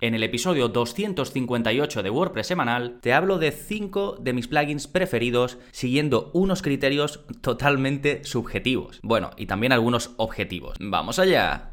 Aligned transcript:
En 0.00 0.14
el 0.14 0.22
episodio 0.22 0.68
258 0.68 2.04
de 2.04 2.10
WordPress 2.10 2.46
semanal 2.46 2.98
te 3.00 3.12
hablo 3.12 3.38
de 3.38 3.50
5 3.50 4.18
de 4.20 4.32
mis 4.32 4.46
plugins 4.46 4.86
preferidos 4.86 5.58
siguiendo 5.72 6.30
unos 6.34 6.62
criterios 6.62 7.24
totalmente 7.40 8.22
subjetivos. 8.22 9.00
Bueno, 9.02 9.30
y 9.36 9.46
también 9.46 9.72
algunos 9.72 10.12
objetivos. 10.16 10.76
¡Vamos 10.78 11.18
allá! 11.18 11.72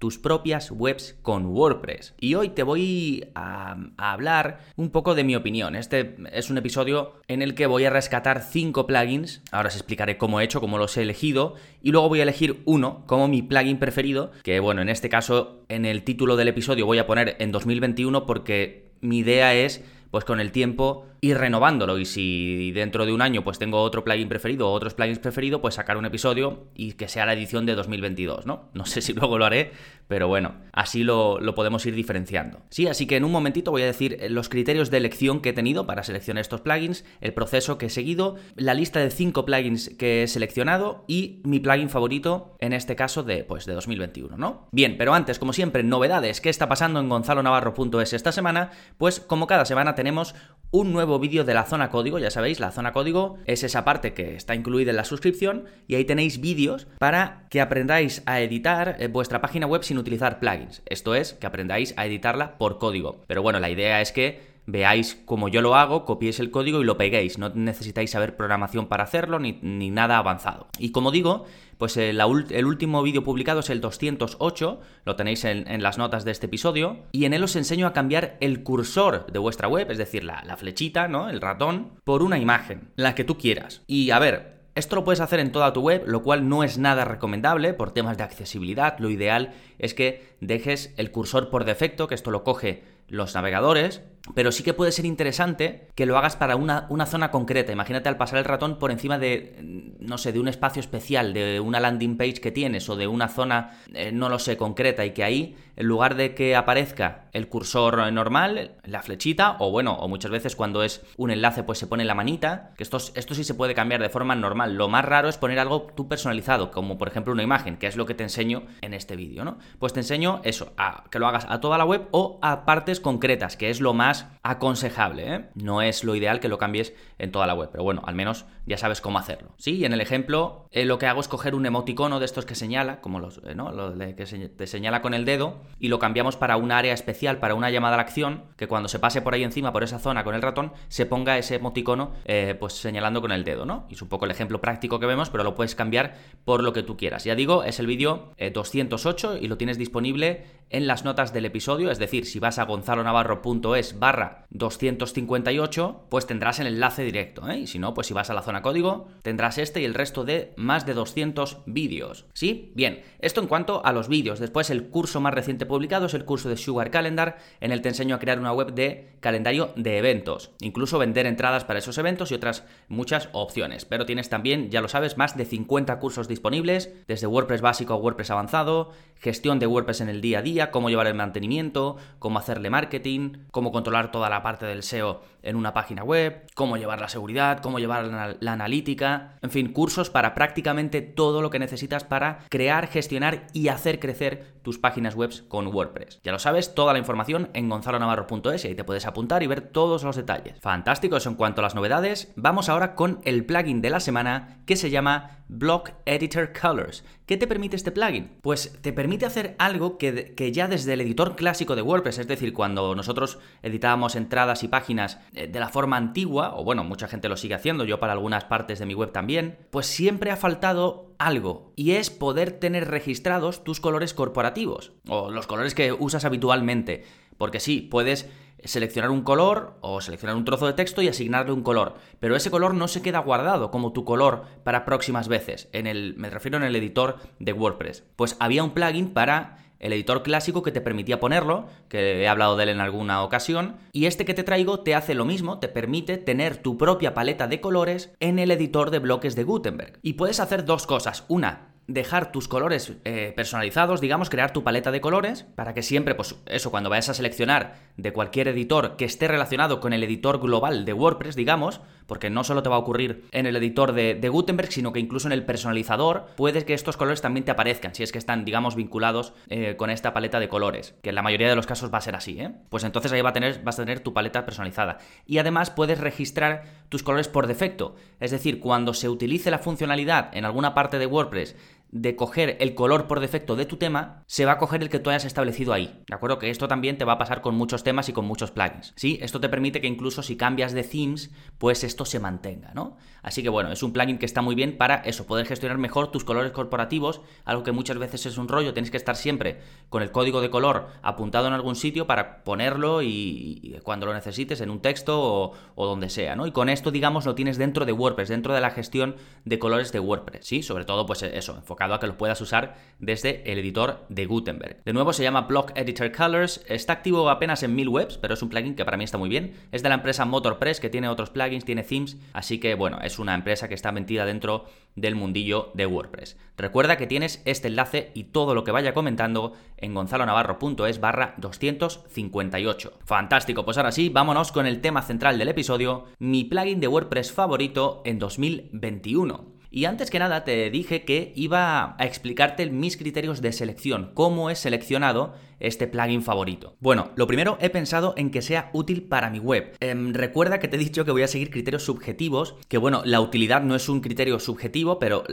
tus 0.00 0.18
propias 0.18 0.72
webs 0.72 1.16
con 1.22 1.46
WordPress. 1.46 2.14
Y 2.18 2.34
hoy 2.34 2.48
te 2.48 2.64
voy 2.64 3.28
a, 3.36 3.76
hablar 3.98 4.60
un 4.76 4.90
poco 4.90 5.14
de 5.14 5.22
mi 5.22 5.36
opinión. 5.36 5.76
Este 5.76 6.16
es 6.32 6.50
un 6.50 6.58
episodio 6.58 7.20
en 7.28 7.42
el 7.42 7.54
que 7.54 7.66
voy 7.66 7.84
a 7.84 7.90
rescatar 7.90 8.42
cinco 8.42 8.86
plugins. 8.86 9.42
Ahora 9.52 9.68
os 9.68 9.76
explicaré 9.76 10.16
cómo 10.16 10.40
he 10.40 10.44
hecho, 10.44 10.60
cómo 10.60 10.78
los 10.78 10.96
he 10.96 11.02
elegido. 11.02 11.54
Y 11.82 11.92
luego 11.92 12.08
voy 12.08 12.20
a 12.20 12.24
elegir 12.24 12.62
uno 12.64 13.04
como 13.06 13.28
mi 13.28 13.42
plugin 13.42 13.78
preferido. 13.78 14.32
Que 14.42 14.58
bueno, 14.58 14.80
en 14.80 14.88
este 14.88 15.10
caso, 15.10 15.64
en 15.68 15.84
el 15.84 16.02
título 16.02 16.36
del 16.36 16.48
episodio 16.48 16.86
voy 16.86 16.98
a 16.98 17.06
poner 17.06 17.36
en 17.38 17.52
2021 17.52 18.24
porque 18.24 18.90
mi 19.02 19.18
idea 19.18 19.54
es 19.54 19.84
pues 20.10 20.24
con 20.24 20.40
el 20.40 20.52
tiempo 20.52 21.06
ir 21.20 21.36
renovándolo 21.38 21.98
y 21.98 22.04
si 22.04 22.72
dentro 22.72 23.04
de 23.04 23.12
un 23.12 23.22
año 23.22 23.44
pues 23.44 23.58
tengo 23.58 23.82
otro 23.82 24.04
plugin 24.04 24.28
preferido 24.28 24.68
o 24.68 24.72
otros 24.72 24.94
plugins 24.94 25.18
preferidos, 25.18 25.60
pues 25.60 25.74
sacar 25.74 25.96
un 25.96 26.06
episodio 26.06 26.68
y 26.74 26.92
que 26.92 27.08
sea 27.08 27.26
la 27.26 27.34
edición 27.34 27.66
de 27.66 27.74
2022, 27.74 28.46
¿no? 28.46 28.70
No 28.74 28.86
sé 28.86 29.02
si 29.02 29.12
luego 29.14 29.38
lo 29.38 29.44
haré, 29.44 29.72
pero 30.08 30.28
bueno, 30.28 30.54
así 30.72 31.04
lo, 31.04 31.38
podemos 31.54 31.84
ir 31.86 31.94
diferenciando. 31.94 32.62
Sí, 32.70 32.86
así 32.86 33.06
que 33.06 33.16
en 33.16 33.24
un 33.24 33.32
momentito 33.32 33.70
voy 33.70 33.82
a 33.82 33.86
decir 33.86 34.18
los 34.30 34.48
criterios 34.48 34.90
de 34.90 34.96
elección 34.96 35.40
que 35.40 35.50
he 35.50 35.52
tenido 35.52 35.86
para 35.86 36.02
seleccionar 36.02 36.40
estos 36.40 36.62
plugins, 36.62 37.04
el 37.20 37.34
proceso 37.34 37.78
que 37.78 37.86
he 37.86 37.90
seguido, 37.90 38.36
la 38.56 38.74
lista 38.74 39.00
de 39.00 39.10
5 39.10 39.44
plugins 39.44 39.90
que 39.90 40.22
he 40.22 40.26
seleccionado 40.26 41.04
y 41.06 41.40
mi 41.44 41.60
plugin 41.60 41.90
favorito 41.90 42.56
en 42.60 42.72
este 42.72 42.96
caso 42.96 43.22
de, 43.22 43.44
pues, 43.44 43.66
de 43.66 43.74
2021, 43.74 44.36
¿no? 44.36 44.68
Bien, 44.72 44.96
pero 44.96 45.14
antes, 45.14 45.38
como 45.38 45.52
siempre, 45.52 45.82
novedades, 45.82 46.40
¿qué 46.40 46.48
está 46.48 46.68
pasando 46.68 46.98
en 47.00 47.08
gonzalonavarro.es 47.08 48.12
esta 48.12 48.32
semana? 48.32 48.70
Pues 48.96 49.20
como 49.20 49.46
cada 49.46 49.64
semana 49.64 49.94
tenemos 50.00 50.34
un 50.70 50.94
nuevo 50.94 51.18
vídeo 51.18 51.44
de 51.44 51.52
la 51.52 51.64
zona 51.64 51.90
código, 51.90 52.18
ya 52.18 52.30
sabéis, 52.30 52.58
la 52.58 52.70
zona 52.70 52.94
código 52.94 53.36
es 53.44 53.64
esa 53.64 53.84
parte 53.84 54.14
que 54.14 54.34
está 54.34 54.54
incluida 54.54 54.92
en 54.92 54.96
la 54.96 55.04
suscripción 55.04 55.66
y 55.86 55.96
ahí 55.96 56.06
tenéis 56.06 56.40
vídeos 56.40 56.86
para 56.98 57.44
que 57.50 57.60
aprendáis 57.60 58.22
a 58.24 58.40
editar 58.40 58.96
eh, 58.98 59.08
vuestra 59.08 59.42
página 59.42 59.66
web 59.66 59.82
sin 59.82 59.98
utilizar 59.98 60.40
plugins. 60.40 60.80
Esto 60.86 61.14
es, 61.14 61.34
que 61.34 61.46
aprendáis 61.46 61.92
a 61.98 62.06
editarla 62.06 62.56
por 62.56 62.78
código. 62.78 63.20
Pero 63.26 63.42
bueno, 63.42 63.60
la 63.60 63.68
idea 63.68 64.00
es 64.00 64.10
que 64.10 64.40
veáis 64.70 65.20
cómo 65.24 65.48
yo 65.48 65.62
lo 65.62 65.74
hago, 65.74 66.04
copiéis 66.04 66.40
el 66.40 66.50
código 66.50 66.80
y 66.80 66.84
lo 66.84 66.96
peguéis. 66.96 67.38
No 67.38 67.50
necesitáis 67.50 68.10
saber 68.10 68.36
programación 68.36 68.86
para 68.86 69.04
hacerlo 69.04 69.38
ni, 69.38 69.52
nada 69.90 70.18
avanzado. 70.18 70.68
Y 70.78 70.92
como 70.92 71.10
digo, 71.10 71.44
pues 71.78 71.96
el, 71.96 72.20
último 72.64 73.02
vídeo 73.02 73.24
publicado 73.24 73.60
es 73.60 73.70
el 73.70 73.80
208, 73.80 74.80
lo 75.04 75.16
tenéis 75.16 75.44
en, 75.44 75.82
las 75.82 75.98
notas 75.98 76.24
de 76.24 76.30
este 76.30 76.46
episodio, 76.46 76.98
y 77.12 77.24
en 77.24 77.34
él 77.34 77.44
os 77.44 77.56
enseño 77.56 77.86
a 77.86 77.92
cambiar 77.92 78.36
el 78.40 78.62
cursor 78.62 79.26
de 79.32 79.38
vuestra 79.38 79.68
web, 79.68 79.90
es 79.90 79.98
decir, 79.98 80.24
la, 80.24 80.42
la 80.44 80.56
flechita, 80.56 81.08
¿no? 81.08 81.28
El 81.28 81.40
ratón, 81.40 81.92
por 82.04 82.22
una 82.22 82.38
imagen, 82.38 82.90
la 82.96 83.14
que 83.14 83.24
tú 83.24 83.38
quieras. 83.38 83.82
Y 83.86 84.10
a 84.10 84.18
ver, 84.18 84.60
esto 84.74 84.96
lo 84.96 85.04
puedes 85.04 85.20
hacer 85.20 85.40
en 85.40 85.52
toda 85.52 85.72
tu 85.72 85.80
web, 85.80 86.04
lo 86.06 86.22
cual 86.22 86.48
no 86.48 86.62
es 86.62 86.78
nada 86.78 87.04
recomendable 87.04 87.74
por 87.74 87.92
temas 87.92 88.16
de 88.16 88.22
accesibilidad. 88.22 88.98
Lo 88.98 89.10
ideal 89.10 89.52
es 89.78 89.94
que 89.94 90.36
dejes 90.40 90.94
el 90.96 91.10
cursor 91.10 91.50
por 91.50 91.64
defecto, 91.64 92.06
que 92.06 92.14
esto 92.14 92.30
lo 92.30 92.44
coge 92.44 92.84
los 93.08 93.34
navegadores, 93.34 94.02
pero 94.34 94.52
sí 94.52 94.62
que 94.62 94.74
puede 94.74 94.92
ser 94.92 95.06
interesante 95.06 95.88
que 95.94 96.06
lo 96.06 96.16
hagas 96.18 96.36
para 96.36 96.56
una, 96.56 96.86
una, 96.88 97.06
zona 97.06 97.30
concreta. 97.30 97.72
Imagínate 97.72 98.08
al 98.08 98.16
pasar 98.16 98.38
el 98.38 98.44
ratón 98.44 98.78
por 98.78 98.90
encima 98.90 99.18
de, 99.18 99.94
no 99.98 100.18
sé, 100.18 100.32
de 100.32 100.40
un 100.40 100.48
espacio 100.48 100.80
especial, 100.80 101.32
de 101.32 101.60
una 101.60 101.80
landing 101.80 102.16
page 102.16 102.34
que 102.34 102.50
tienes 102.50 102.88
o 102.88 102.96
de 102.96 103.06
una 103.06 103.28
zona, 103.28 103.78
eh, 103.94 104.12
no 104.12 104.28
lo 104.28 104.38
sé, 104.38 104.56
concreta 104.56 105.04
y 105.04 105.12
que 105.12 105.24
ahí, 105.24 105.56
en 105.76 105.86
lugar 105.86 106.14
de 106.14 106.34
que 106.34 106.54
aparezca 106.54 107.28
el 107.32 107.48
cursor 107.48 108.12
normal, 108.12 108.72
la 108.84 109.02
flechita, 109.02 109.56
o 109.58 109.70
bueno, 109.70 109.94
o 109.94 110.08
muchas 110.08 110.30
veces 110.30 110.54
cuando 110.54 110.82
es 110.82 111.02
un 111.16 111.30
enlace 111.30 111.62
pues 111.62 111.78
se 111.78 111.86
pone 111.86 112.04
la 112.04 112.14
manita, 112.14 112.72
que 112.76 112.82
esto, 112.82 112.98
esto 113.14 113.34
sí 113.34 113.44
se 113.44 113.54
puede 113.54 113.74
cambiar 113.74 114.02
de 114.02 114.10
forma 114.10 114.34
normal. 114.34 114.74
Lo 114.74 114.88
más 114.88 115.04
raro 115.04 115.28
es 115.28 115.38
poner 115.38 115.58
algo 115.58 115.88
tú 115.94 116.08
personalizado, 116.08 116.70
como 116.70 116.98
por 116.98 117.08
ejemplo 117.08 117.32
una 117.32 117.42
imagen, 117.42 117.78
que 117.78 117.86
es 117.86 117.96
lo 117.96 118.06
que 118.06 118.14
te 118.14 118.22
enseño 118.22 118.64
en 118.82 118.94
este 118.94 119.16
vídeo, 119.16 119.44
¿no? 119.44 119.58
Pues 119.78 119.92
te 119.92 120.00
enseño 120.00 120.40
eso, 120.44 120.72
a 120.76 121.04
que 121.10 121.18
lo 121.18 121.26
hagas 121.26 121.46
a 121.48 121.60
toda 121.60 121.78
la 121.78 121.84
web 121.84 122.08
o 122.10 122.38
a 122.42 122.64
partes 122.64 123.00
concretas, 123.00 123.56
que 123.56 123.70
es 123.70 123.80
lo 123.80 123.94
más 123.94 124.19
aconsejable. 124.42 125.34
¿eh? 125.34 125.44
No 125.54 125.82
es 125.82 126.04
lo 126.04 126.14
ideal 126.14 126.40
que 126.40 126.48
lo 126.48 126.58
cambies 126.58 126.94
en 127.18 127.32
toda 127.32 127.46
la 127.46 127.54
web, 127.54 127.70
pero 127.72 127.84
bueno, 127.84 128.02
al 128.04 128.14
menos 128.14 128.46
ya 128.70 128.78
sabes 128.78 129.00
cómo 129.00 129.18
hacerlo. 129.18 129.50
Sí, 129.58 129.84
en 129.84 129.92
el 129.92 130.00
ejemplo 130.00 130.68
eh, 130.70 130.84
lo 130.84 130.98
que 130.98 131.06
hago 131.06 131.20
es 131.20 131.28
coger 131.28 131.54
un 131.54 131.66
emoticono 131.66 132.20
de 132.20 132.24
estos 132.24 132.46
que 132.46 132.54
señala, 132.54 133.00
como 133.00 133.18
los, 133.18 133.40
eh, 133.44 133.54
¿no? 133.54 133.72
Que 134.16 134.24
te 134.56 134.66
señala 134.66 135.02
con 135.02 135.12
el 135.12 135.24
dedo, 135.24 135.58
y 135.78 135.88
lo 135.88 135.98
cambiamos 135.98 136.36
para 136.36 136.56
un 136.56 136.72
área 136.72 136.94
especial, 136.94 137.38
para 137.38 137.54
una 137.54 137.70
llamada 137.70 137.94
a 137.94 137.96
la 137.96 138.02
acción, 138.02 138.44
que 138.56 138.68
cuando 138.68 138.88
se 138.88 138.98
pase 138.98 139.22
por 139.22 139.34
ahí 139.34 139.42
encima, 139.42 139.72
por 139.72 139.82
esa 139.82 139.98
zona 139.98 140.24
con 140.24 140.34
el 140.34 140.42
ratón, 140.42 140.72
se 140.88 141.04
ponga 141.04 141.36
ese 141.36 141.56
emoticono 141.56 142.12
pues 142.58 142.74
señalando 142.74 143.20
con 143.20 143.32
el 143.32 143.44
dedo, 143.44 143.66
¿no? 143.66 143.86
Y 143.90 143.94
es 143.94 144.02
un 144.02 144.08
poco 144.08 144.24
el 144.24 144.30
ejemplo 144.30 144.60
práctico 144.60 145.00
que 145.00 145.06
vemos, 145.06 145.30
pero 145.30 145.42
lo 145.42 145.54
puedes 145.54 145.74
cambiar 145.74 146.16
por 146.44 146.62
lo 146.62 146.72
que 146.72 146.82
tú 146.82 146.96
quieras. 146.96 147.24
Ya 147.24 147.34
digo, 147.34 147.64
es 147.64 147.80
el 147.80 147.86
vídeo 147.86 148.34
208 148.38 149.38
y 149.40 149.48
lo 149.48 149.56
tienes 149.56 149.78
disponible 149.78 150.60
en 150.70 150.86
las 150.86 151.04
notas 151.04 151.32
del 151.32 151.44
episodio, 151.44 151.90
es 151.90 151.98
decir, 151.98 152.24
si 152.26 152.38
vas 152.38 152.58
a 152.58 152.64
gonzalonavarro.es 152.64 153.98
barra 153.98 154.46
258, 154.50 156.06
pues 156.08 156.26
tendrás 156.26 156.60
el 156.60 156.68
enlace 156.68 157.02
directo, 157.02 157.48
¿eh? 157.48 157.58
y 157.58 157.66
si 157.66 157.78
no, 157.78 157.92
pues 157.92 158.06
si 158.06 158.14
vas 158.14 158.30
a 158.30 158.34
la 158.34 158.42
zona 158.42 158.59
código, 158.62 159.08
tendrás 159.22 159.58
este 159.58 159.80
y 159.80 159.84
el 159.84 159.94
resto 159.94 160.24
de 160.24 160.52
más 160.56 160.86
de 160.86 160.94
200 160.94 161.58
vídeos. 161.66 162.26
¿Sí? 162.32 162.72
Bien, 162.74 163.02
esto 163.20 163.40
en 163.40 163.46
cuanto 163.46 163.84
a 163.84 163.92
los 163.92 164.08
vídeos. 164.08 164.38
Después 164.38 164.70
el 164.70 164.88
curso 164.88 165.20
más 165.20 165.34
reciente 165.34 165.66
publicado 165.66 166.06
es 166.06 166.14
el 166.14 166.24
curso 166.24 166.48
de 166.48 166.56
Sugar 166.56 166.90
Calendar, 166.90 167.38
en 167.60 167.72
el 167.72 167.82
te 167.82 167.88
enseño 167.88 168.14
a 168.14 168.18
crear 168.18 168.38
una 168.38 168.52
web 168.52 168.72
de 168.72 169.10
calendario 169.20 169.72
de 169.76 169.98
eventos, 169.98 170.52
incluso 170.60 170.98
vender 170.98 171.26
entradas 171.26 171.64
para 171.64 171.78
esos 171.78 171.98
eventos 171.98 172.30
y 172.30 172.34
otras 172.34 172.64
muchas 172.88 173.28
opciones. 173.32 173.84
Pero 173.84 174.06
tienes 174.06 174.28
también, 174.28 174.70
ya 174.70 174.80
lo 174.80 174.88
sabes, 174.88 175.16
más 175.16 175.36
de 175.36 175.44
50 175.44 175.98
cursos 175.98 176.28
disponibles, 176.28 176.92
desde 177.06 177.26
WordPress 177.26 177.60
básico 177.60 177.94
a 177.94 177.96
WordPress 177.96 178.30
avanzado, 178.30 178.92
gestión 179.16 179.58
de 179.58 179.66
WordPress 179.66 180.00
en 180.00 180.08
el 180.08 180.20
día 180.20 180.38
a 180.38 180.42
día, 180.42 180.70
cómo 180.70 180.88
llevar 180.88 181.06
el 181.06 181.14
mantenimiento, 181.14 181.96
cómo 182.18 182.38
hacerle 182.38 182.70
marketing, 182.70 183.44
cómo 183.50 183.72
controlar 183.72 184.10
toda 184.10 184.30
la 184.30 184.42
parte 184.42 184.66
del 184.66 184.82
SEO 184.82 185.22
en 185.42 185.56
una 185.56 185.72
página 185.72 186.04
web, 186.04 186.46
cómo 186.54 186.76
llevar 186.76 187.00
la 187.00 187.08
seguridad, 187.08 187.60
cómo 187.60 187.78
llevar 187.78 188.36
la, 188.40 188.52
analítica, 188.52 189.38
en 189.42 189.50
fin, 189.50 189.72
cursos 189.72 190.10
para 190.10 190.34
prácticamente 190.34 191.02
todo 191.02 191.42
lo 191.42 191.50
que 191.50 191.58
necesitas 191.58 192.04
para 192.04 192.38
crear, 192.48 192.88
gestionar 192.88 193.46
y 193.52 193.68
hacer 193.68 194.00
crecer 194.00 194.54
tus 194.62 194.78
páginas 194.78 195.14
web 195.14 195.30
con 195.48 195.68
WordPress. 195.68 196.20
Ya 196.22 196.32
lo 196.32 196.38
sabes, 196.38 196.74
toda 196.74 196.92
la 196.92 196.98
información 196.98 197.50
en 197.54 197.68
gonzalonavarro.es 197.68 198.64
y 198.64 198.74
te 198.74 198.84
puedes 198.84 199.06
apuntar 199.06 199.42
y 199.42 199.46
ver 199.46 199.60
todos 199.60 200.04
los 200.04 200.16
detalles. 200.16 200.58
Fantástico 200.60 201.16
eso 201.16 201.30
en 201.30 201.36
cuanto 201.36 201.60
a 201.60 201.64
las 201.64 201.74
novedades. 201.74 202.32
Vamos 202.36 202.68
ahora 202.68 202.94
con 202.94 203.20
el 203.24 203.44
plugin 203.44 203.80
de 203.80 203.90
la 203.90 204.00
semana 204.00 204.58
que 204.66 204.76
se 204.76 204.90
llama 204.90 205.38
Block 205.48 205.92
Editor 206.06 206.52
Colors. 206.52 207.04
¿Qué 207.30 207.36
te 207.36 207.46
permite 207.46 207.76
este 207.76 207.92
plugin? 207.92 208.28
Pues 208.42 208.76
te 208.82 208.92
permite 208.92 209.24
hacer 209.24 209.54
algo 209.60 209.98
que, 209.98 210.34
que, 210.34 210.50
ya 210.50 210.66
desde 210.66 210.94
el 210.94 211.00
editor 211.00 211.36
clásico 211.36 211.76
de 211.76 211.82
WordPress, 211.82 212.18
es 212.18 212.26
decir, 212.26 212.52
cuando 212.52 212.96
nosotros 212.96 213.38
editábamos 213.62 214.16
entradas 214.16 214.64
y 214.64 214.68
páginas 214.68 215.20
eh, 215.32 215.46
de 215.46 215.60
la 215.60 215.68
forma 215.68 215.96
antigua, 215.96 216.54
o 216.56 216.64
bueno, 216.64 216.82
mucha 216.82 217.06
gente 217.06 217.28
lo 217.28 217.36
sigue 217.36 217.54
haciendo, 217.54 217.84
yo 217.84 218.00
para 218.00 218.14
algunas 218.14 218.46
partes 218.46 218.80
de 218.80 218.86
mi 218.86 218.94
web 218.94 219.12
también, 219.12 219.58
pues 219.70 219.86
siempre 219.86 220.32
ha 220.32 220.36
faltado 220.36 221.14
algo, 221.18 221.72
y 221.76 221.92
es 221.92 222.10
poder 222.10 222.50
tener 222.50 222.88
registrados 222.88 223.62
tus 223.62 223.78
colores 223.78 224.12
corporativos, 224.12 224.94
o 225.06 225.30
los 225.30 225.46
colores 225.46 225.76
que 225.76 225.92
usas 225.92 226.24
habitualmente. 226.24 227.04
Porque 227.38 227.60
sí, 227.60 227.80
puedes 227.80 228.28
seleccionar 228.64 229.10
un 229.10 229.22
color 229.22 229.76
o 229.80 230.00
seleccionar 230.00 230.36
un 230.36 230.44
trozo 230.44 230.66
de 230.66 230.72
texto 230.72 231.02
y 231.02 231.08
asignarle 231.08 231.52
un 231.52 231.62
color, 231.62 231.94
pero 232.18 232.36
ese 232.36 232.50
color 232.50 232.74
no 232.74 232.88
se 232.88 233.02
queda 233.02 233.18
guardado 233.20 233.70
como 233.70 233.92
tu 233.92 234.04
color 234.04 234.44
para 234.64 234.84
próximas 234.84 235.28
veces. 235.28 235.68
En 235.72 235.86
el, 235.86 236.14
me 236.16 236.30
refiero 236.30 236.56
en 236.56 236.64
el 236.64 236.76
editor 236.76 237.18
de 237.38 237.52
WordPress. 237.52 238.04
Pues 238.16 238.36
había 238.40 238.64
un 238.64 238.70
plugin 238.70 239.10
para 239.10 239.58
el 239.80 239.94
editor 239.94 240.22
clásico 240.22 240.62
que 240.62 240.72
te 240.72 240.82
permitía 240.82 241.20
ponerlo, 241.20 241.66
que 241.88 242.22
he 242.22 242.28
hablado 242.28 242.56
de 242.56 242.64
él 242.64 242.68
en 242.68 242.80
alguna 242.80 243.24
ocasión, 243.24 243.76
y 243.92 244.04
este 244.04 244.24
que 244.24 244.34
te 244.34 244.44
traigo 244.44 244.80
te 244.80 244.94
hace 244.94 245.14
lo 245.14 245.24
mismo, 245.24 245.58
te 245.58 245.68
permite 245.68 246.18
tener 246.18 246.58
tu 246.58 246.76
propia 246.76 247.14
paleta 247.14 247.48
de 247.48 247.60
colores 247.60 248.12
en 248.20 248.38
el 248.38 248.50
editor 248.50 248.90
de 248.90 248.98
bloques 248.98 249.34
de 249.34 249.44
Gutenberg. 249.44 249.98
Y 250.02 250.12
puedes 250.12 250.38
hacer 250.38 250.66
dos 250.66 250.86
cosas. 250.86 251.24
Una, 251.28 251.69
dejar 251.92 252.30
tus 252.30 252.46
colores 252.46 252.92
eh, 253.04 253.32
personalizados, 253.34 254.00
digamos, 254.00 254.30
crear 254.30 254.52
tu 254.52 254.62
paleta 254.62 254.90
de 254.90 255.00
colores, 255.00 255.44
para 255.54 255.74
que 255.74 255.82
siempre, 255.82 256.14
pues 256.14 256.36
eso, 256.46 256.70
cuando 256.70 256.88
vayas 256.88 257.08
a 257.08 257.14
seleccionar 257.14 257.74
de 257.96 258.12
cualquier 258.12 258.48
editor 258.48 258.96
que 258.96 259.04
esté 259.04 259.26
relacionado 259.26 259.80
con 259.80 259.92
el 259.92 260.04
editor 260.04 260.40
global 260.40 260.84
de 260.84 260.92
WordPress, 260.92 261.34
digamos, 261.34 261.80
porque 262.06 262.30
no 262.30 262.44
solo 262.44 262.62
te 262.62 262.68
va 262.68 262.76
a 262.76 262.80
ocurrir 262.80 263.26
en 263.32 263.46
el 263.46 263.56
editor 263.56 263.92
de, 263.92 264.28
Gutenberg, 264.28 264.72
sino 264.72 264.92
que 264.92 265.00
incluso 265.00 265.28
en 265.28 265.32
el 265.32 265.44
personalizador 265.44 266.26
puedes 266.36 266.64
que 266.64 266.74
estos 266.74 266.96
colores 266.96 267.20
también 267.20 267.44
te 267.44 267.50
aparezcan, 267.50 267.94
si 267.94 268.02
es 268.02 268.12
que 268.12 268.18
están, 268.18 268.44
digamos, 268.44 268.76
vinculados 268.76 269.32
eh, 269.48 269.76
con 269.76 269.90
esta 269.90 270.12
paleta 270.12 270.38
de 270.38 270.48
colores, 270.48 270.94
que 271.02 271.08
en 271.08 271.16
la 271.16 271.22
mayoría 271.22 271.48
de 271.48 271.56
los 271.56 271.66
casos 271.66 271.92
va 271.92 271.98
a 271.98 272.02
ser 272.02 272.14
así, 272.14 272.40
¿eh? 272.40 272.52
Pues 272.68 272.84
entonces 272.84 273.12
ahí 273.12 273.20
va 273.20 273.30
a 273.30 273.32
tener, 273.32 273.62
vas 273.62 273.78
a 273.78 273.82
tener 273.82 274.00
tu 274.00 274.12
paleta 274.12 274.44
personalizada. 274.44 274.98
Y 275.26 275.38
además 275.38 275.70
puedes 275.70 275.98
registrar 275.98 276.64
tus 276.88 277.02
colores 277.02 277.28
por 277.28 277.46
defecto, 277.46 277.96
es 278.20 278.30
decir, 278.30 278.60
cuando 278.60 278.94
se 278.94 279.08
utilice 279.08 279.50
la 279.50 279.58
funcionalidad 279.58 280.36
en 280.36 280.44
alguna 280.44 280.74
parte 280.74 280.98
de 280.98 281.06
WordPress 281.06 281.56
de 281.92 282.14
coger 282.14 282.56
el 282.60 282.74
color 282.74 283.08
por 283.08 283.18
defecto 283.18 283.56
de 283.56 283.66
tu 283.66 283.76
tema, 283.76 284.22
se 284.26 284.44
va 284.44 284.52
a 284.52 284.58
coger 284.58 284.82
el 284.82 284.88
que 284.88 285.00
tú 285.00 285.10
hayas 285.10 285.24
establecido 285.24 285.72
ahí. 285.72 286.02
¿De 286.06 286.14
acuerdo? 286.14 286.38
Que 286.38 286.50
esto 286.50 286.68
también 286.68 286.98
te 286.98 287.04
va 287.04 287.14
a 287.14 287.18
pasar 287.18 287.40
con 287.40 287.56
muchos 287.56 287.82
temas 287.82 288.08
y 288.08 288.12
con 288.12 288.24
muchos 288.26 288.52
plugins. 288.52 288.92
¿Sí? 288.96 289.18
Esto 289.22 289.40
te 289.40 289.48
permite 289.48 289.80
que 289.80 289.88
incluso 289.88 290.22
si 290.22 290.36
cambias 290.36 290.72
de 290.72 290.84
themes, 290.84 291.30
pues 291.58 291.82
esto 291.82 292.04
se 292.04 292.20
mantenga, 292.20 292.72
¿no? 292.74 292.96
Así 293.22 293.42
que 293.42 293.48
bueno, 293.48 293.72
es 293.72 293.82
un 293.82 293.92
plugin 293.92 294.18
que 294.18 294.26
está 294.26 294.40
muy 294.40 294.54
bien 294.54 294.78
para 294.78 294.96
eso, 294.96 295.26
poder 295.26 295.46
gestionar 295.46 295.78
mejor 295.78 296.12
tus 296.12 296.24
colores 296.24 296.52
corporativos, 296.52 297.20
algo 297.44 297.64
que 297.64 297.72
muchas 297.72 297.98
veces 297.98 298.24
es 298.26 298.38
un 298.38 298.48
rollo, 298.48 298.72
tienes 298.72 298.90
que 298.90 298.96
estar 298.96 299.16
siempre 299.16 299.60
con 299.88 300.02
el 300.02 300.12
código 300.12 300.40
de 300.40 300.50
color 300.50 300.88
apuntado 301.02 301.48
en 301.48 301.52
algún 301.52 301.74
sitio 301.74 302.06
para 302.06 302.44
ponerlo 302.44 303.02
y, 303.02 303.78
cuando 303.82 304.06
lo 304.06 304.14
necesites 304.14 304.60
en 304.60 304.70
un 304.70 304.80
texto 304.80 305.52
o, 305.74 305.86
donde 305.86 306.08
sea, 306.08 306.36
¿no? 306.36 306.46
Y 306.46 306.52
con 306.52 306.68
esto, 306.68 306.90
digamos, 306.90 307.26
lo 307.26 307.34
tienes 307.34 307.58
dentro 307.58 307.84
de 307.84 307.92
WordPress, 307.92 308.28
dentro 308.28 308.54
de 308.54 308.60
la 308.60 308.70
gestión 308.70 309.16
de 309.44 309.58
colores 309.58 309.90
de 309.90 309.98
WordPress, 309.98 310.46
¿sí? 310.46 310.62
Sobre 310.62 310.84
todo, 310.84 311.04
pues 311.04 311.22
eso, 311.22 311.56
enfocado 311.56 311.79
a 311.80 312.00
que 312.00 312.06
lo 312.06 312.18
puedas 312.18 312.40
usar 312.40 312.76
desde 312.98 313.50
el 313.50 313.58
editor 313.58 314.04
de 314.08 314.26
Gutenberg. 314.26 314.82
De 314.84 314.92
nuevo 314.92 315.12
se 315.12 315.22
llama 315.22 315.42
Block 315.42 315.72
Editor 315.74 316.12
Colors, 316.12 316.62
está 316.68 316.92
activo 316.92 317.30
apenas 317.30 317.62
en 317.62 317.74
mil 317.74 317.88
webs, 317.88 318.18
pero 318.18 318.34
es 318.34 318.42
un 318.42 318.50
plugin 318.50 318.74
que 318.74 318.84
para 318.84 318.96
mí 318.96 319.04
está 319.04 319.16
muy 319.16 319.30
bien. 319.30 319.54
Es 319.72 319.82
de 319.82 319.88
la 319.88 319.94
empresa 319.94 320.24
MotorPress 320.24 320.80
que 320.80 320.90
tiene 320.90 321.08
otros 321.08 321.30
plugins, 321.30 321.64
tiene 321.64 321.82
themes, 321.82 322.18
así 322.34 322.58
que 322.58 322.74
bueno, 322.74 322.98
es 323.02 323.18
una 323.18 323.34
empresa 323.34 323.68
que 323.68 323.74
está 323.74 323.92
metida 323.92 324.26
dentro 324.26 324.66
del 324.94 325.14
mundillo 325.14 325.70
de 325.74 325.86
WordPress. 325.86 326.36
Recuerda 326.56 326.96
que 326.96 327.06
tienes 327.06 327.40
este 327.46 327.68
enlace 327.68 328.10
y 328.14 328.24
todo 328.24 328.54
lo 328.54 328.64
que 328.64 328.72
vaya 328.72 328.92
comentando 328.92 329.54
en 329.78 329.94
gonzalonavarro.es 329.94 331.00
barra 331.00 331.34
258. 331.38 332.98
Fantástico, 333.04 333.64
pues 333.64 333.78
ahora 333.78 333.92
sí, 333.92 334.10
vámonos 334.10 334.52
con 334.52 334.66
el 334.66 334.80
tema 334.80 335.02
central 335.02 335.38
del 335.38 335.48
episodio, 335.48 336.04
mi 336.18 336.44
plugin 336.44 336.80
de 336.80 336.88
WordPress 336.88 337.32
favorito 337.32 338.02
en 338.04 338.18
2021. 338.18 339.59
Y 339.70 339.84
antes 339.84 340.10
que 340.10 340.18
nada 340.18 340.42
te 340.42 340.68
dije 340.70 341.04
que 341.04 341.32
iba 341.36 341.94
a 341.96 342.04
explicarte 342.04 342.68
mis 342.70 342.96
criterios 342.96 343.40
de 343.40 343.52
selección, 343.52 344.10
cómo 344.14 344.50
he 344.50 344.56
seleccionado 344.56 345.34
este 345.60 345.86
plugin 345.86 346.22
favorito? 346.22 346.76
Bueno, 346.80 347.10
lo 347.16 347.26
primero 347.26 347.58
he 347.60 347.70
pensado 347.70 348.14
en 348.16 348.30
que 348.30 348.42
sea 348.42 348.70
útil 348.72 349.02
para 349.04 349.30
mi 349.30 349.38
web. 349.38 349.76
Em, 349.80 350.12
recuerda 350.12 350.58
que 350.58 350.68
te 350.68 350.76
he 350.76 350.80
dicho 350.80 351.04
que 351.04 351.12
voy 351.12 351.22
a 351.22 351.28
seguir 351.28 351.50
criterios 351.50 351.84
subjetivos, 351.84 352.56
que 352.68 352.78
bueno, 352.78 353.02
la 353.04 353.20
utilidad 353.20 353.62
no 353.62 353.74
es 353.74 353.88
un 353.88 354.00
criterio 354.00 354.38
subjetivo, 354.40 354.98
pero 354.98 355.24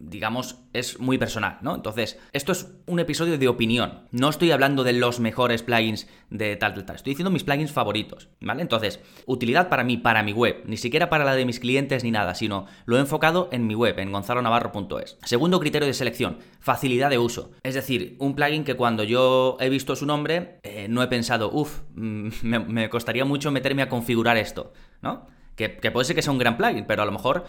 digamos 0.00 0.56
es 0.72 0.98
muy 1.00 1.18
personal, 1.18 1.58
¿no? 1.62 1.74
Entonces, 1.74 2.18
esto 2.32 2.52
es 2.52 2.74
un 2.86 3.00
episodio 3.00 3.38
de 3.38 3.48
opinión. 3.48 4.00
No 4.10 4.28
estoy 4.28 4.50
hablando 4.50 4.84
de 4.84 4.92
los 4.92 5.20
mejores 5.20 5.62
plugins 5.62 6.08
de 6.30 6.56
tal, 6.56 6.74
tal, 6.74 6.84
tal. 6.84 6.96
Estoy 6.96 7.12
diciendo 7.12 7.30
mis 7.30 7.44
plugins 7.44 7.72
favoritos, 7.72 8.28
¿vale? 8.40 8.62
Entonces, 8.62 9.00
utilidad 9.26 9.68
para 9.68 9.84
mí, 9.84 9.96
para 9.96 10.22
mi 10.22 10.32
web, 10.32 10.62
ni 10.66 10.76
siquiera 10.76 11.08
para 11.08 11.24
la 11.24 11.34
de 11.34 11.44
mis 11.44 11.60
clientes 11.60 12.04
ni 12.04 12.10
nada, 12.10 12.34
sino 12.34 12.66
lo 12.84 12.96
he 12.96 13.00
enfocado 13.00 13.48
en 13.52 13.66
mi 13.66 13.74
web, 13.74 13.98
en 13.98 14.12
gonzalonavarro.es. 14.12 15.18
Segundo 15.24 15.60
criterio 15.60 15.86
de 15.86 15.94
selección, 15.94 16.38
facilidad 16.60 17.10
de 17.10 17.18
uso. 17.18 17.52
Es 17.62 17.74
decir, 17.74 18.16
un 18.18 18.34
plugin 18.34 18.64
que 18.64 18.74
cuando 18.74 19.04
yo 19.04 19.56
he 19.60 19.67
visto 19.70 19.96
su 19.96 20.06
nombre, 20.06 20.60
eh, 20.62 20.86
no 20.88 21.02
he 21.02 21.08
pensado, 21.08 21.50
uff, 21.52 21.82
mm, 21.94 22.28
me, 22.42 22.88
costaría 22.88 23.24
mucho 23.24 23.50
meterme 23.50 23.82
a 23.82 23.88
configurar 23.88 24.36
esto, 24.36 24.72
¿no? 25.02 25.26
Que, 25.56 25.68
puede 25.90 26.04
ser 26.04 26.14
que 26.14 26.22
sea 26.22 26.32
un 26.32 26.38
gran 26.38 26.56
plugin, 26.56 26.84
pero 26.86 27.02
a 27.02 27.04
lo 27.04 27.10
mejor 27.10 27.44